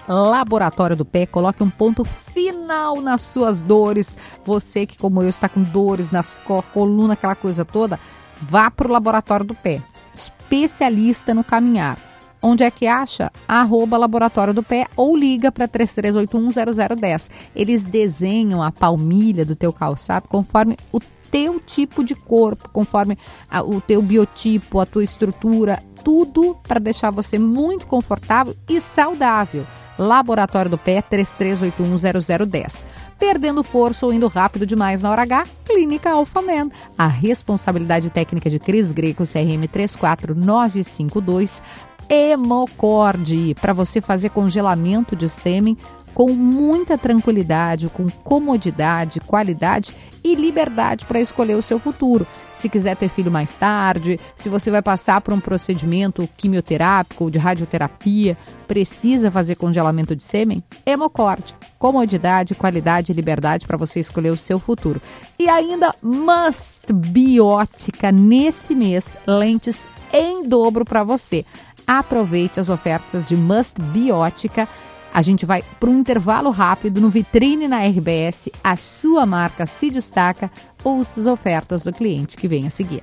[0.08, 4.16] Laboratório do Pé, coloque um ponto final nas suas dores.
[4.44, 6.36] Você que, como eu, está com dores nas
[6.72, 7.98] coluna, aquela coisa toda,
[8.40, 9.80] vá para o Laboratório do Pé.
[10.14, 11.98] Especialista no caminhar
[12.42, 13.30] Onde é que acha?
[13.46, 17.30] Arroba Laboratório do Pé ou liga para 33810010.
[17.54, 20.98] Eles desenham a palmilha do teu calçado conforme o
[21.30, 23.16] teu tipo de corpo, conforme
[23.48, 29.64] a, o teu biotipo, a tua estrutura, tudo para deixar você muito confortável e saudável.
[30.02, 32.86] Laboratório do Pé 33810010.
[33.18, 36.70] Perdendo força ou indo rápido demais na hora H, Clínica Alfamen.
[36.98, 41.62] A responsabilidade técnica de Cris Greco CRM 34952
[42.08, 45.78] Hemocorde, para você fazer congelamento de sêmen
[46.14, 49.94] com muita tranquilidade, com comodidade, qualidade
[50.24, 52.26] e liberdade para escolher o seu futuro.
[52.52, 57.30] Se quiser ter filho mais tarde, se você vai passar por um procedimento quimioterápico ou
[57.30, 58.36] de radioterapia,
[58.68, 61.54] precisa fazer congelamento de sêmen, Hemocorte.
[61.78, 65.00] Comodidade, qualidade e liberdade para você escolher o seu futuro.
[65.38, 71.44] E ainda Must Biótica nesse mês, lentes em dobro para você.
[71.86, 74.68] Aproveite as ofertas de Must Biótica
[75.12, 78.48] a gente vai para um intervalo rápido no Vitrine na RBS.
[78.62, 80.50] A sua marca se destaca.
[80.82, 83.02] Ouça as ofertas do cliente que vem a seguir.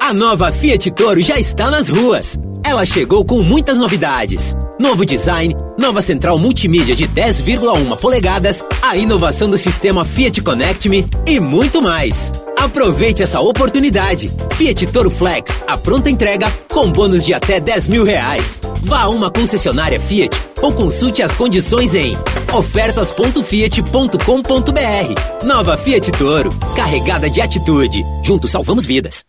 [0.00, 2.36] A nova Fiat Toro já está nas ruas.
[2.64, 4.56] Ela chegou com muitas novidades.
[4.78, 11.06] Novo design, nova central multimídia de 10,1 polegadas, a inovação do sistema Fiat Connect Me
[11.26, 12.32] e muito mais.
[12.60, 14.30] Aproveite essa oportunidade.
[14.54, 18.58] Fiat Toro Flex, a pronta entrega com bônus de até 10 mil reais.
[18.82, 22.14] Vá a uma concessionária Fiat ou consulte as condições em
[22.52, 25.46] ofertas.fiat.com.br.
[25.46, 28.04] Nova Fiat Toro, carregada de atitude.
[28.22, 29.24] Juntos salvamos vidas.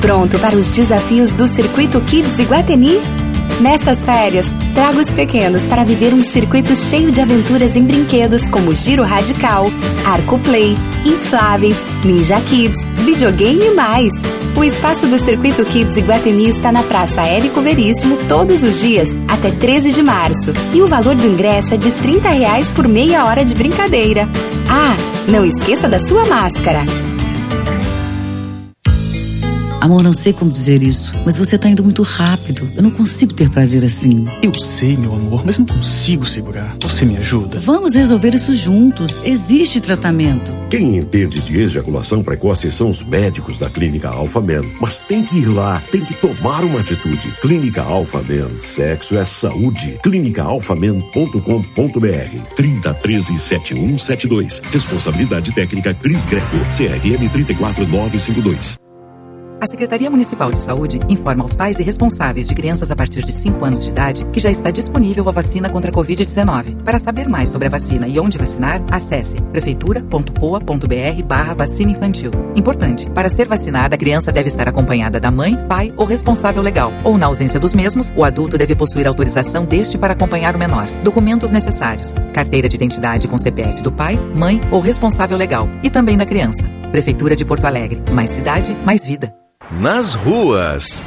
[0.00, 3.23] Pronto para os desafios do Circuito Kids Iguatemi?
[3.60, 8.74] Nessas férias, traga os pequenos para viver um circuito cheio de aventuras em brinquedos como
[8.74, 9.70] Giro Radical,
[10.04, 14.12] Arco Play, Infláveis, Ninja Kids, videogame e mais.
[14.56, 19.50] O espaço do Circuito Kids Iguatemi está na Praça Érico Veríssimo todos os dias até
[19.50, 20.52] 13 de março.
[20.72, 24.28] E o valor do ingresso é de 30 reais por meia hora de brincadeira.
[24.68, 24.96] Ah,
[25.28, 26.84] não esqueça da sua máscara.
[29.84, 32.72] Amor, não sei como dizer isso, mas você tá indo muito rápido.
[32.74, 34.24] Eu não consigo ter prazer assim.
[34.40, 36.74] Eu sei, meu amor, mas não consigo segurar.
[36.80, 37.60] Você me ajuda?
[37.60, 39.20] Vamos resolver isso juntos.
[39.26, 40.50] Existe tratamento.
[40.70, 44.62] Quem entende de ejaculação precoce são os médicos da Clínica Alpha Men.
[44.80, 47.34] Mas tem que ir lá, tem que tomar uma atitude.
[47.42, 49.98] Clínica Alpha Men, sexo é saúde.
[50.02, 54.62] clínicaalfamen.com.br 3013 7172.
[54.72, 58.82] Responsabilidade técnica Cris Greco, CRM 34952.
[59.64, 63.32] A Secretaria Municipal de Saúde informa aos pais e responsáveis de crianças a partir de
[63.32, 66.82] 5 anos de idade que já está disponível a vacina contra a Covid-19.
[66.82, 72.30] Para saber mais sobre a vacina e onde vacinar, acesse prefeitura.poa.br barra vacina infantil.
[72.54, 76.92] Importante, para ser vacinada, a criança deve estar acompanhada da mãe, pai ou responsável legal,
[77.02, 80.86] ou na ausência dos mesmos, o adulto deve possuir autorização deste para acompanhar o menor.
[81.02, 86.18] Documentos necessários: carteira de identidade com CPF do pai, mãe ou responsável legal, e também
[86.18, 86.68] da criança.
[86.92, 88.02] Prefeitura de Porto Alegre.
[88.12, 89.43] Mais cidade, mais vida.
[89.70, 91.02] Nas ruas.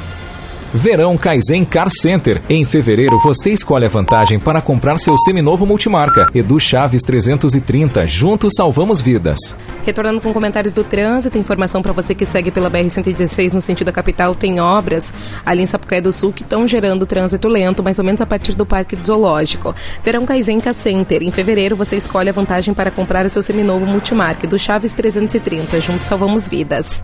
[0.74, 2.42] Verão Kaizen Car Center.
[2.48, 6.28] Em fevereiro, você escolhe a vantagem para comprar seu seminovo multimarca.
[6.34, 8.06] Edu Chaves 330.
[8.06, 9.38] Juntos salvamos vidas.
[9.86, 13.92] Retornando com comentários do trânsito, informação para você que segue pela BR-116 no sentido da
[13.92, 15.14] capital, tem obras
[15.46, 18.54] ali em Sapucaí do Sul que estão gerando trânsito lento, mais ou menos a partir
[18.54, 19.74] do Parque Zoológico.
[20.04, 21.22] Verão Kaizen Car Center.
[21.22, 24.44] Em fevereiro, você escolhe a vantagem para comprar o seu seminovo multimarca.
[24.44, 25.80] Edu Chaves 330.
[25.80, 27.02] Juntos salvamos vidas.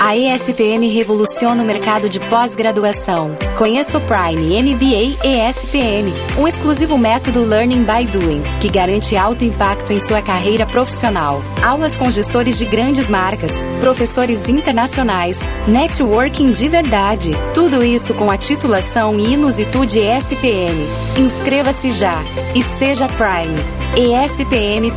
[0.00, 3.36] A ESPM revoluciona o mercado de pós-graduação.
[3.56, 9.92] Conheça o Prime MBA ESPM, um exclusivo método Learning by Doing, que garante alto impacto
[9.92, 11.42] em sua carreira profissional.
[11.62, 17.32] Aulas com gestores de grandes marcas, professores internacionais, networking de verdade.
[17.52, 20.86] Tudo isso com a titulação Inusitude ESPM.
[21.18, 22.22] Inscreva-se já
[22.54, 23.56] e seja Prime.
[23.96, 24.96] espm.br/poa.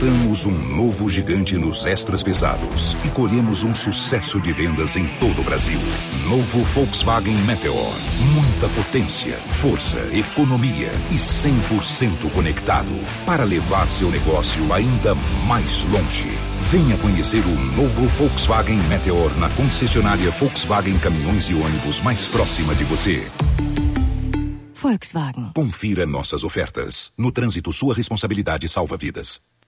[0.00, 5.42] Plantamos um novo gigante nos extras pesados e colhemos um sucesso de vendas em todo
[5.42, 5.78] o Brasil.
[6.26, 7.92] Novo Volkswagen Meteor.
[8.32, 12.88] Muita potência, força, economia e 100% conectado
[13.26, 15.14] para levar seu negócio ainda
[15.46, 16.30] mais longe.
[16.62, 22.84] Venha conhecer o novo Volkswagen Meteor na concessionária Volkswagen Caminhões e Ônibus mais próxima de
[22.84, 23.30] você.
[24.72, 25.50] Volkswagen.
[25.54, 27.12] Confira nossas ofertas.
[27.18, 29.38] No trânsito, sua responsabilidade salva vidas.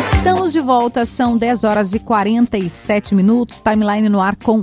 [0.00, 4.62] Estamos de volta, são 10 horas e 47 minutos, timeline no ar com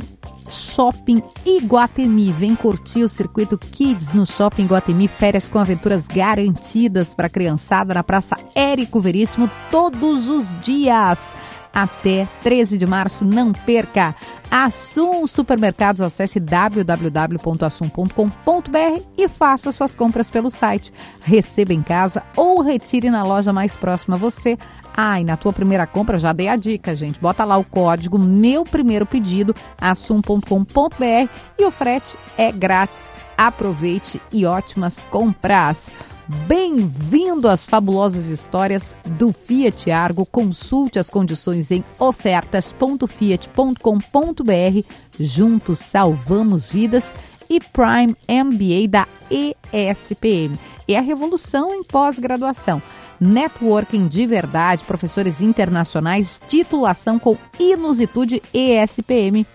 [0.49, 2.31] Shopping Iguatemi.
[2.31, 5.07] Vem curtir o circuito Kids no Shopping Iguatemi.
[5.07, 11.35] Férias com aventuras garantidas para criançada na Praça Érico Veríssimo todos os dias.
[11.71, 14.15] Até 13 de março, não perca!
[14.49, 20.91] Assum Supermercados, acesse www.assum.com.br e faça suas compras pelo site.
[21.21, 24.57] Receba em casa ou retire na loja mais próxima a você.
[24.99, 27.19] Ah, e na tua primeira compra, já dei a dica, gente.
[27.19, 31.29] Bota lá o código Meu Primeiro Pedido, assum.com.br
[31.59, 33.11] e o frete é grátis.
[33.37, 35.87] Aproveite e ótimas compras.
[36.27, 40.25] Bem-vindo às fabulosas histórias do Fiat Argo.
[40.25, 44.87] Consulte as condições em ofertas.fiat.com.br.
[45.19, 47.13] Juntos salvamos vidas
[47.47, 50.57] e Prime MBA da ESPM.
[50.87, 52.81] É a revolução em pós-graduação.
[53.19, 59.45] Networking de verdade, professores internacionais, titulação com inusitude ESPM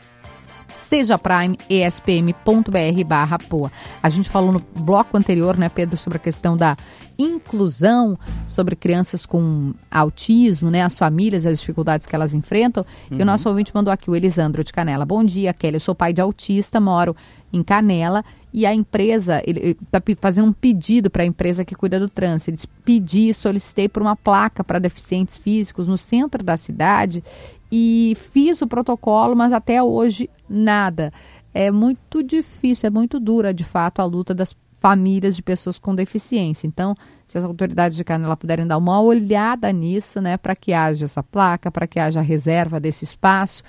[0.73, 3.71] seja prime espm.br barra poa.
[4.03, 6.77] A gente falou no bloco anterior, né, Pedro, sobre a questão da
[7.19, 12.85] inclusão, sobre crianças com autismo, né, as famílias, as dificuldades que elas enfrentam.
[13.11, 13.11] Uhum.
[13.11, 13.27] E o uhum.
[13.27, 15.05] nosso ouvinte mandou aqui, o Elisandro de Canela.
[15.05, 15.77] Bom dia, Kelly.
[15.77, 17.17] Eu sou pai de autista, moro
[17.53, 21.99] em Canela e a empresa, ele está fazendo um pedido para a empresa que cuida
[21.99, 22.51] do trânsito.
[22.51, 27.25] Ele pedi, solicitei por uma placa para deficientes físicos no centro da cidade
[27.71, 31.11] e fiz o protocolo, mas até hoje nada.
[31.55, 35.95] É muito difícil, é muito dura, de fato, a luta das famílias de pessoas com
[35.95, 36.67] deficiência.
[36.67, 36.93] Então,
[37.29, 41.23] se as autoridades de Canela puderem dar uma olhada nisso, né, para que haja essa
[41.23, 43.63] placa, para que haja a reserva desse espaço,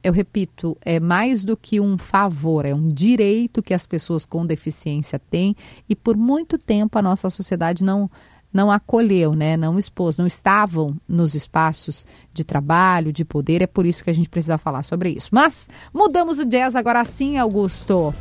[0.00, 4.46] eu repito, é mais do que um favor, é um direito que as pessoas com
[4.46, 5.56] deficiência têm
[5.88, 8.08] e por muito tempo a nossa sociedade não
[8.52, 13.86] não acolheu, né, não expôs, não estavam nos espaços de trabalho, de poder, é por
[13.86, 15.28] isso que a gente precisa falar sobre isso.
[15.30, 18.12] Mas mudamos o jazz agora sim, Augusto.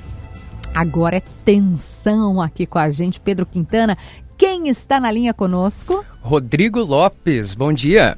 [0.74, 3.98] Agora é tensão aqui com a gente, Pedro Quintana.
[4.38, 6.06] Quem está na linha conosco?
[6.22, 8.18] Rodrigo Lopes, bom dia.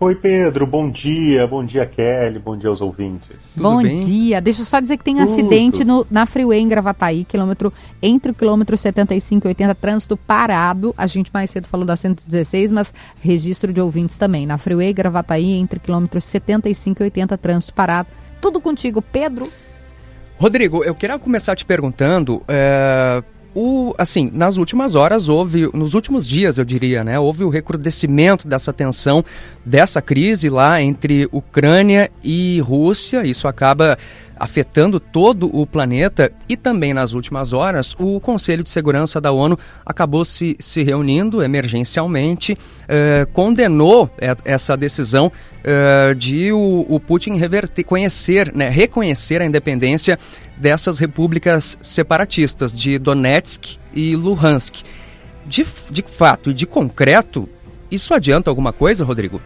[0.00, 1.44] Oi, Pedro, bom dia.
[1.44, 2.38] Bom dia, Kelly.
[2.38, 3.54] Bom dia aos ouvintes.
[3.54, 3.98] Tudo bom bem?
[3.98, 4.40] dia.
[4.40, 8.30] Deixa eu só dizer que tem um acidente no, na Freeway em Gravataí, quilômetro, entre
[8.30, 10.94] o quilômetro 75 e 80, trânsito parado.
[10.96, 14.46] A gente mais cedo falou da 116, mas registro de ouvintes também.
[14.46, 18.08] Na Freeway Gravataí, entre quilômetros 75 e 80, trânsito parado.
[18.40, 19.50] Tudo contigo, Pedro.
[20.38, 22.42] Rodrigo, eu queria começar te perguntando.
[22.48, 23.22] É
[23.54, 28.46] o, assim, nas últimas horas houve, nos últimos dias eu diria, né, houve o recrudescimento
[28.46, 29.24] dessa tensão,
[29.64, 33.26] dessa crise lá entre Ucrânia e Rússia.
[33.26, 33.98] Isso acaba
[34.38, 39.58] afetando todo o planeta e também nas últimas horas o Conselho de Segurança da ONU
[39.84, 42.56] acabou se, se reunindo emergencialmente,
[42.88, 44.10] eh, condenou
[44.44, 45.30] essa decisão
[45.64, 50.18] eh, de o, o, Putin reverter, conhecer, né, reconhecer a independência
[50.56, 54.82] dessas repúblicas separatistas de Donetsk e Luhansk.
[55.44, 57.48] De, de fato e de concreto,
[57.90, 59.40] isso adianta alguma coisa, Rodrigo?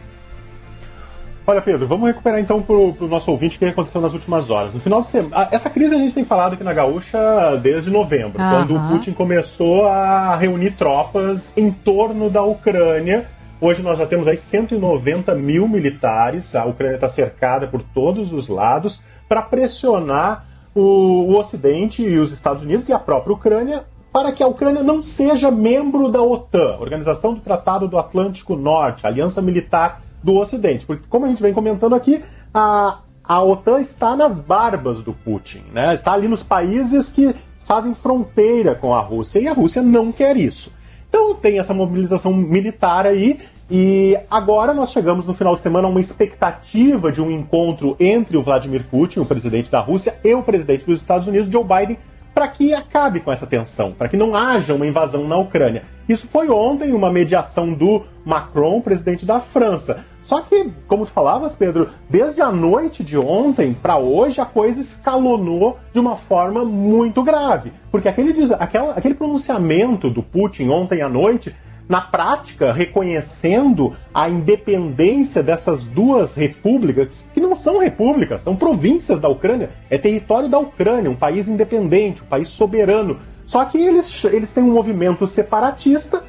[1.44, 4.72] Olha, Pedro, vamos recuperar então para o nosso ouvinte o que aconteceu nas últimas horas.
[4.72, 5.48] No final de semana.
[5.50, 7.18] Essa crise a gente tem falado aqui na Gaúcha
[7.60, 13.26] desde novembro, quando o Putin começou a reunir tropas em torno da Ucrânia.
[13.60, 18.48] Hoje nós já temos aí 190 mil militares, a Ucrânia está cercada por todos os
[18.48, 24.30] lados, para pressionar o, o Ocidente e os Estados Unidos e a própria Ucrânia para
[24.30, 29.40] que a Ucrânia não seja membro da OTAN, Organização do Tratado do Atlântico Norte, Aliança
[29.40, 30.86] Militar do Ocidente.
[30.86, 35.62] Porque, como a gente vem comentando aqui, a, a OTAN está nas barbas do Putin,
[35.72, 35.92] né?
[35.94, 40.36] está ali nos países que fazem fronteira com a Rússia e a Rússia não quer
[40.36, 40.72] isso.
[41.08, 43.38] Então tem essa mobilização militar aí
[43.70, 48.36] e agora nós chegamos no final de semana a uma expectativa de um encontro entre
[48.36, 51.98] o Vladimir Putin, o presidente da Rússia, e o presidente dos Estados Unidos, Joe Biden,
[52.34, 55.84] para que acabe com essa tensão, para que não haja uma invasão na Ucrânia.
[56.08, 60.04] Isso foi ontem uma mediação do Macron, presidente da França.
[60.22, 64.80] Só que, como tu falavas, Pedro, desde a noite de ontem para hoje a coisa
[64.80, 67.72] escalonou de uma forma muito grave.
[67.90, 71.54] Porque aquele, aquela, aquele pronunciamento do Putin ontem à noite
[71.88, 79.28] na prática, reconhecendo a independência dessas duas repúblicas, que não são repúblicas, são províncias da
[79.28, 83.18] Ucrânia, é território da Ucrânia, um país independente, um país soberano.
[83.44, 86.24] Só que eles, eles têm um movimento separatista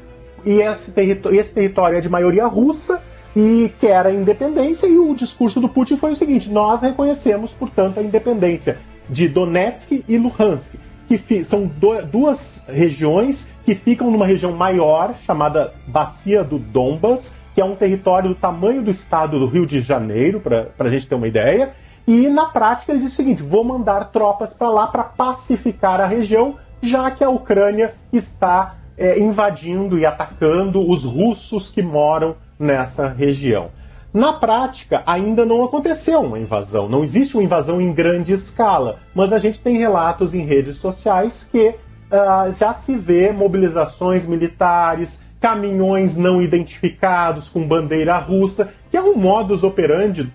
[0.45, 0.91] e esse,
[1.31, 3.01] esse território é de maioria russa
[3.35, 7.99] e quer a independência, e o discurso do Putin foi o seguinte: nós reconhecemos, portanto,
[7.99, 8.79] a independência
[9.09, 10.75] de Donetsk e Luhansk,
[11.07, 11.69] que são
[12.11, 18.29] duas regiões que ficam numa região maior, chamada Bacia do Donbas, que é um território
[18.29, 21.71] do tamanho do estado do Rio de Janeiro, para a gente ter uma ideia.
[22.07, 26.05] E na prática ele diz o seguinte: vou mandar tropas para lá para pacificar a
[26.05, 33.07] região, já que a Ucrânia está é, invadindo e atacando os russos que moram nessa
[33.07, 33.69] região.
[34.13, 39.33] Na prática, ainda não aconteceu uma invasão, não existe uma invasão em grande escala, mas
[39.33, 46.15] a gente tem relatos em redes sociais que uh, já se vê mobilizações militares, caminhões
[46.15, 50.31] não identificados com bandeira russa, que é um modus operandi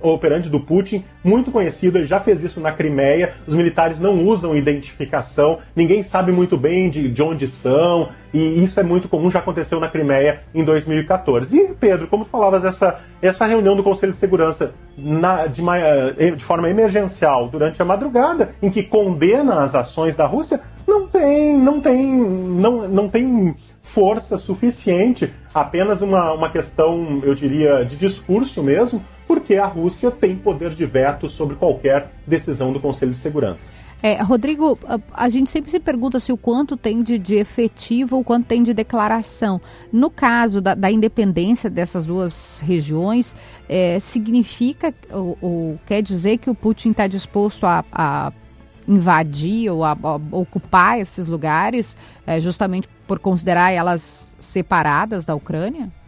[0.00, 3.34] operante do Putin, muito conhecido, ele já fez isso na Crimeia.
[3.46, 8.78] Os militares não usam identificação, ninguém sabe muito bem de, de onde são, e isso
[8.78, 11.56] é muito comum, já aconteceu na Crimeia em 2014.
[11.56, 15.62] E, Pedro, como tu falavas, essa, essa reunião do Conselho de Segurança na, de,
[16.18, 21.06] eh, de forma emergencial durante a madrugada, em que condena as ações da Rússia, não
[21.06, 27.96] tem, não tem, não, não tem força suficiente, apenas uma, uma questão, eu diria, de
[27.96, 33.18] discurso mesmo, porque a Rússia tem poder de veto sobre qualquer decisão do Conselho de
[33.18, 33.72] Segurança.
[34.02, 34.76] É, Rodrigo,
[35.12, 38.60] a, gente sempre se pergunta se o quanto tem de, de efetivo ou quanto tem
[38.60, 39.60] de declaração.
[39.92, 43.36] No caso da, da independência dessas duas regiões,
[43.68, 48.32] é, significa ou, ou, quer dizer que o Putin está disposto a, a
[48.88, 55.99] invadir ou a, a, ocupar esses lugares é, justamente por considerar elas separadas da Ucrânia?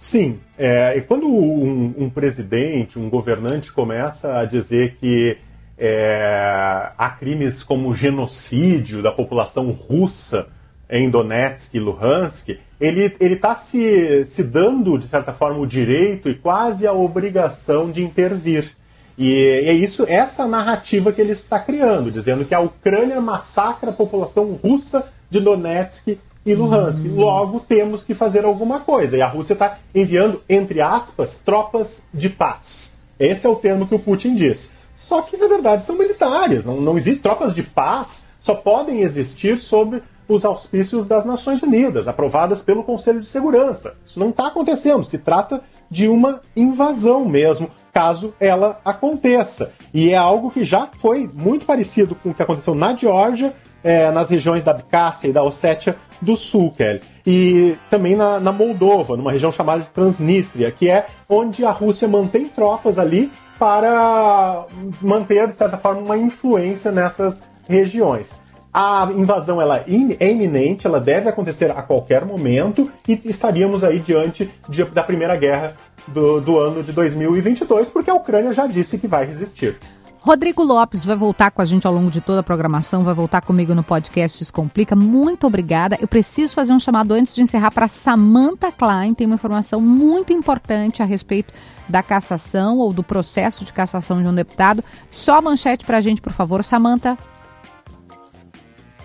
[0.00, 0.40] Sim.
[0.56, 5.36] É, e quando um, um, presidente, um governante começa a dizer que
[5.76, 10.48] é, há crimes como genocídio da população russa
[10.88, 16.34] em Donetsk e Luhansk, ele está se, se dando, de certa forma, o direito e
[16.34, 18.74] quase a obrigação de intervir.
[19.18, 19.34] E
[19.66, 24.58] é isso, essa narrativa que ele está criando, dizendo que a Ucrânia massacra a população
[24.64, 27.04] russa de Donetsk e Luhansk.
[27.06, 27.16] Hum.
[27.16, 29.16] Logo, temos que fazer alguma coisa.
[29.16, 32.94] E a Rússia está enviando, entre aspas, tropas de paz.
[33.18, 34.70] Esse é o termo que o Putin diz.
[34.94, 36.64] Só que, na verdade, são militares.
[36.64, 42.06] Não, não existem tropas de paz, só podem existir sob os auspícios das Nações Unidas,
[42.06, 43.96] aprovadas pelo Conselho de Segurança.
[44.06, 45.04] Isso não está acontecendo.
[45.04, 45.60] Se trata
[45.90, 49.72] de uma invasão mesmo, caso ela aconteça.
[49.92, 54.10] E é algo que já foi muito parecido com o que aconteceu na Geórgia, é,
[54.10, 57.00] nas regiões da Abkhazia e da Ossétia do Sul, Kelly.
[57.26, 62.08] E também na, na Moldova, numa região chamada de Transnistria, que é onde a Rússia
[62.08, 64.64] mantém tropas ali para
[65.00, 68.40] manter, de certa forma, uma influência nessas regiões.
[68.72, 74.48] A invasão ela é iminente, ela deve acontecer a qualquer momento e estaríamos aí diante
[74.68, 75.74] de, da Primeira Guerra
[76.06, 79.76] do, do ano de 2022, porque a Ucrânia já disse que vai resistir.
[80.22, 83.40] Rodrigo Lopes vai voltar com a gente ao longo de toda a programação, vai voltar
[83.40, 84.94] comigo no podcast Descomplica.
[84.94, 85.96] Muito obrigada.
[85.98, 89.14] Eu preciso fazer um chamado antes de encerrar para Samantha Klein.
[89.14, 91.54] Tem uma informação muito importante a respeito
[91.88, 94.84] da cassação ou do processo de cassação de um deputado.
[95.10, 97.16] Só a manchete para a gente, por favor, Samantha.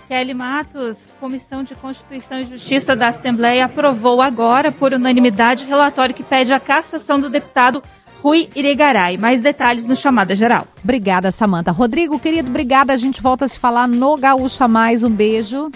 [0.09, 6.23] Kelly Matos, Comissão de Constituição e Justiça da Assembleia aprovou agora, por unanimidade, relatório que
[6.23, 7.81] pede a cassação do deputado
[8.25, 9.19] Rui Irigaray.
[9.19, 10.65] Mais detalhes no Chamada Geral.
[10.83, 11.71] Obrigada, Samanta.
[11.71, 12.91] Rodrigo, querido, obrigada.
[12.91, 15.03] A gente volta a se falar no Gaúcha Mais.
[15.03, 15.69] Um beijo.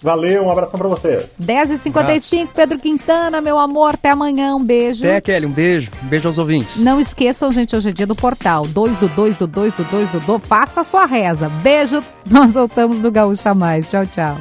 [0.00, 1.36] Valeu, um abração para vocês.
[1.42, 5.04] 10h55, Pedro Quintana, meu amor, até amanhã, um beijo.
[5.04, 5.90] Até, Kelly, um beijo.
[6.04, 6.80] Um beijo aos ouvintes.
[6.80, 8.68] Não esqueçam, gente, hoje é dia do portal.
[8.68, 10.42] 2 do 2 do 2 do 2 do 2.
[10.46, 11.48] Faça a sua reza.
[11.48, 13.90] Beijo, nós voltamos no Gaúcha Mais.
[13.90, 14.38] Tchau, tchau.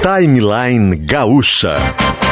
[0.00, 1.74] Timeline Gaúcha.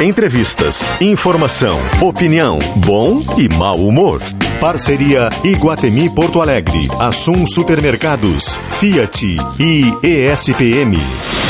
[0.00, 4.22] Entrevistas, informação, opinião, bom e mau humor.
[4.60, 11.49] Parceria Iguatemi Porto Alegre, Assum Supermercados, Fiat e ESPM.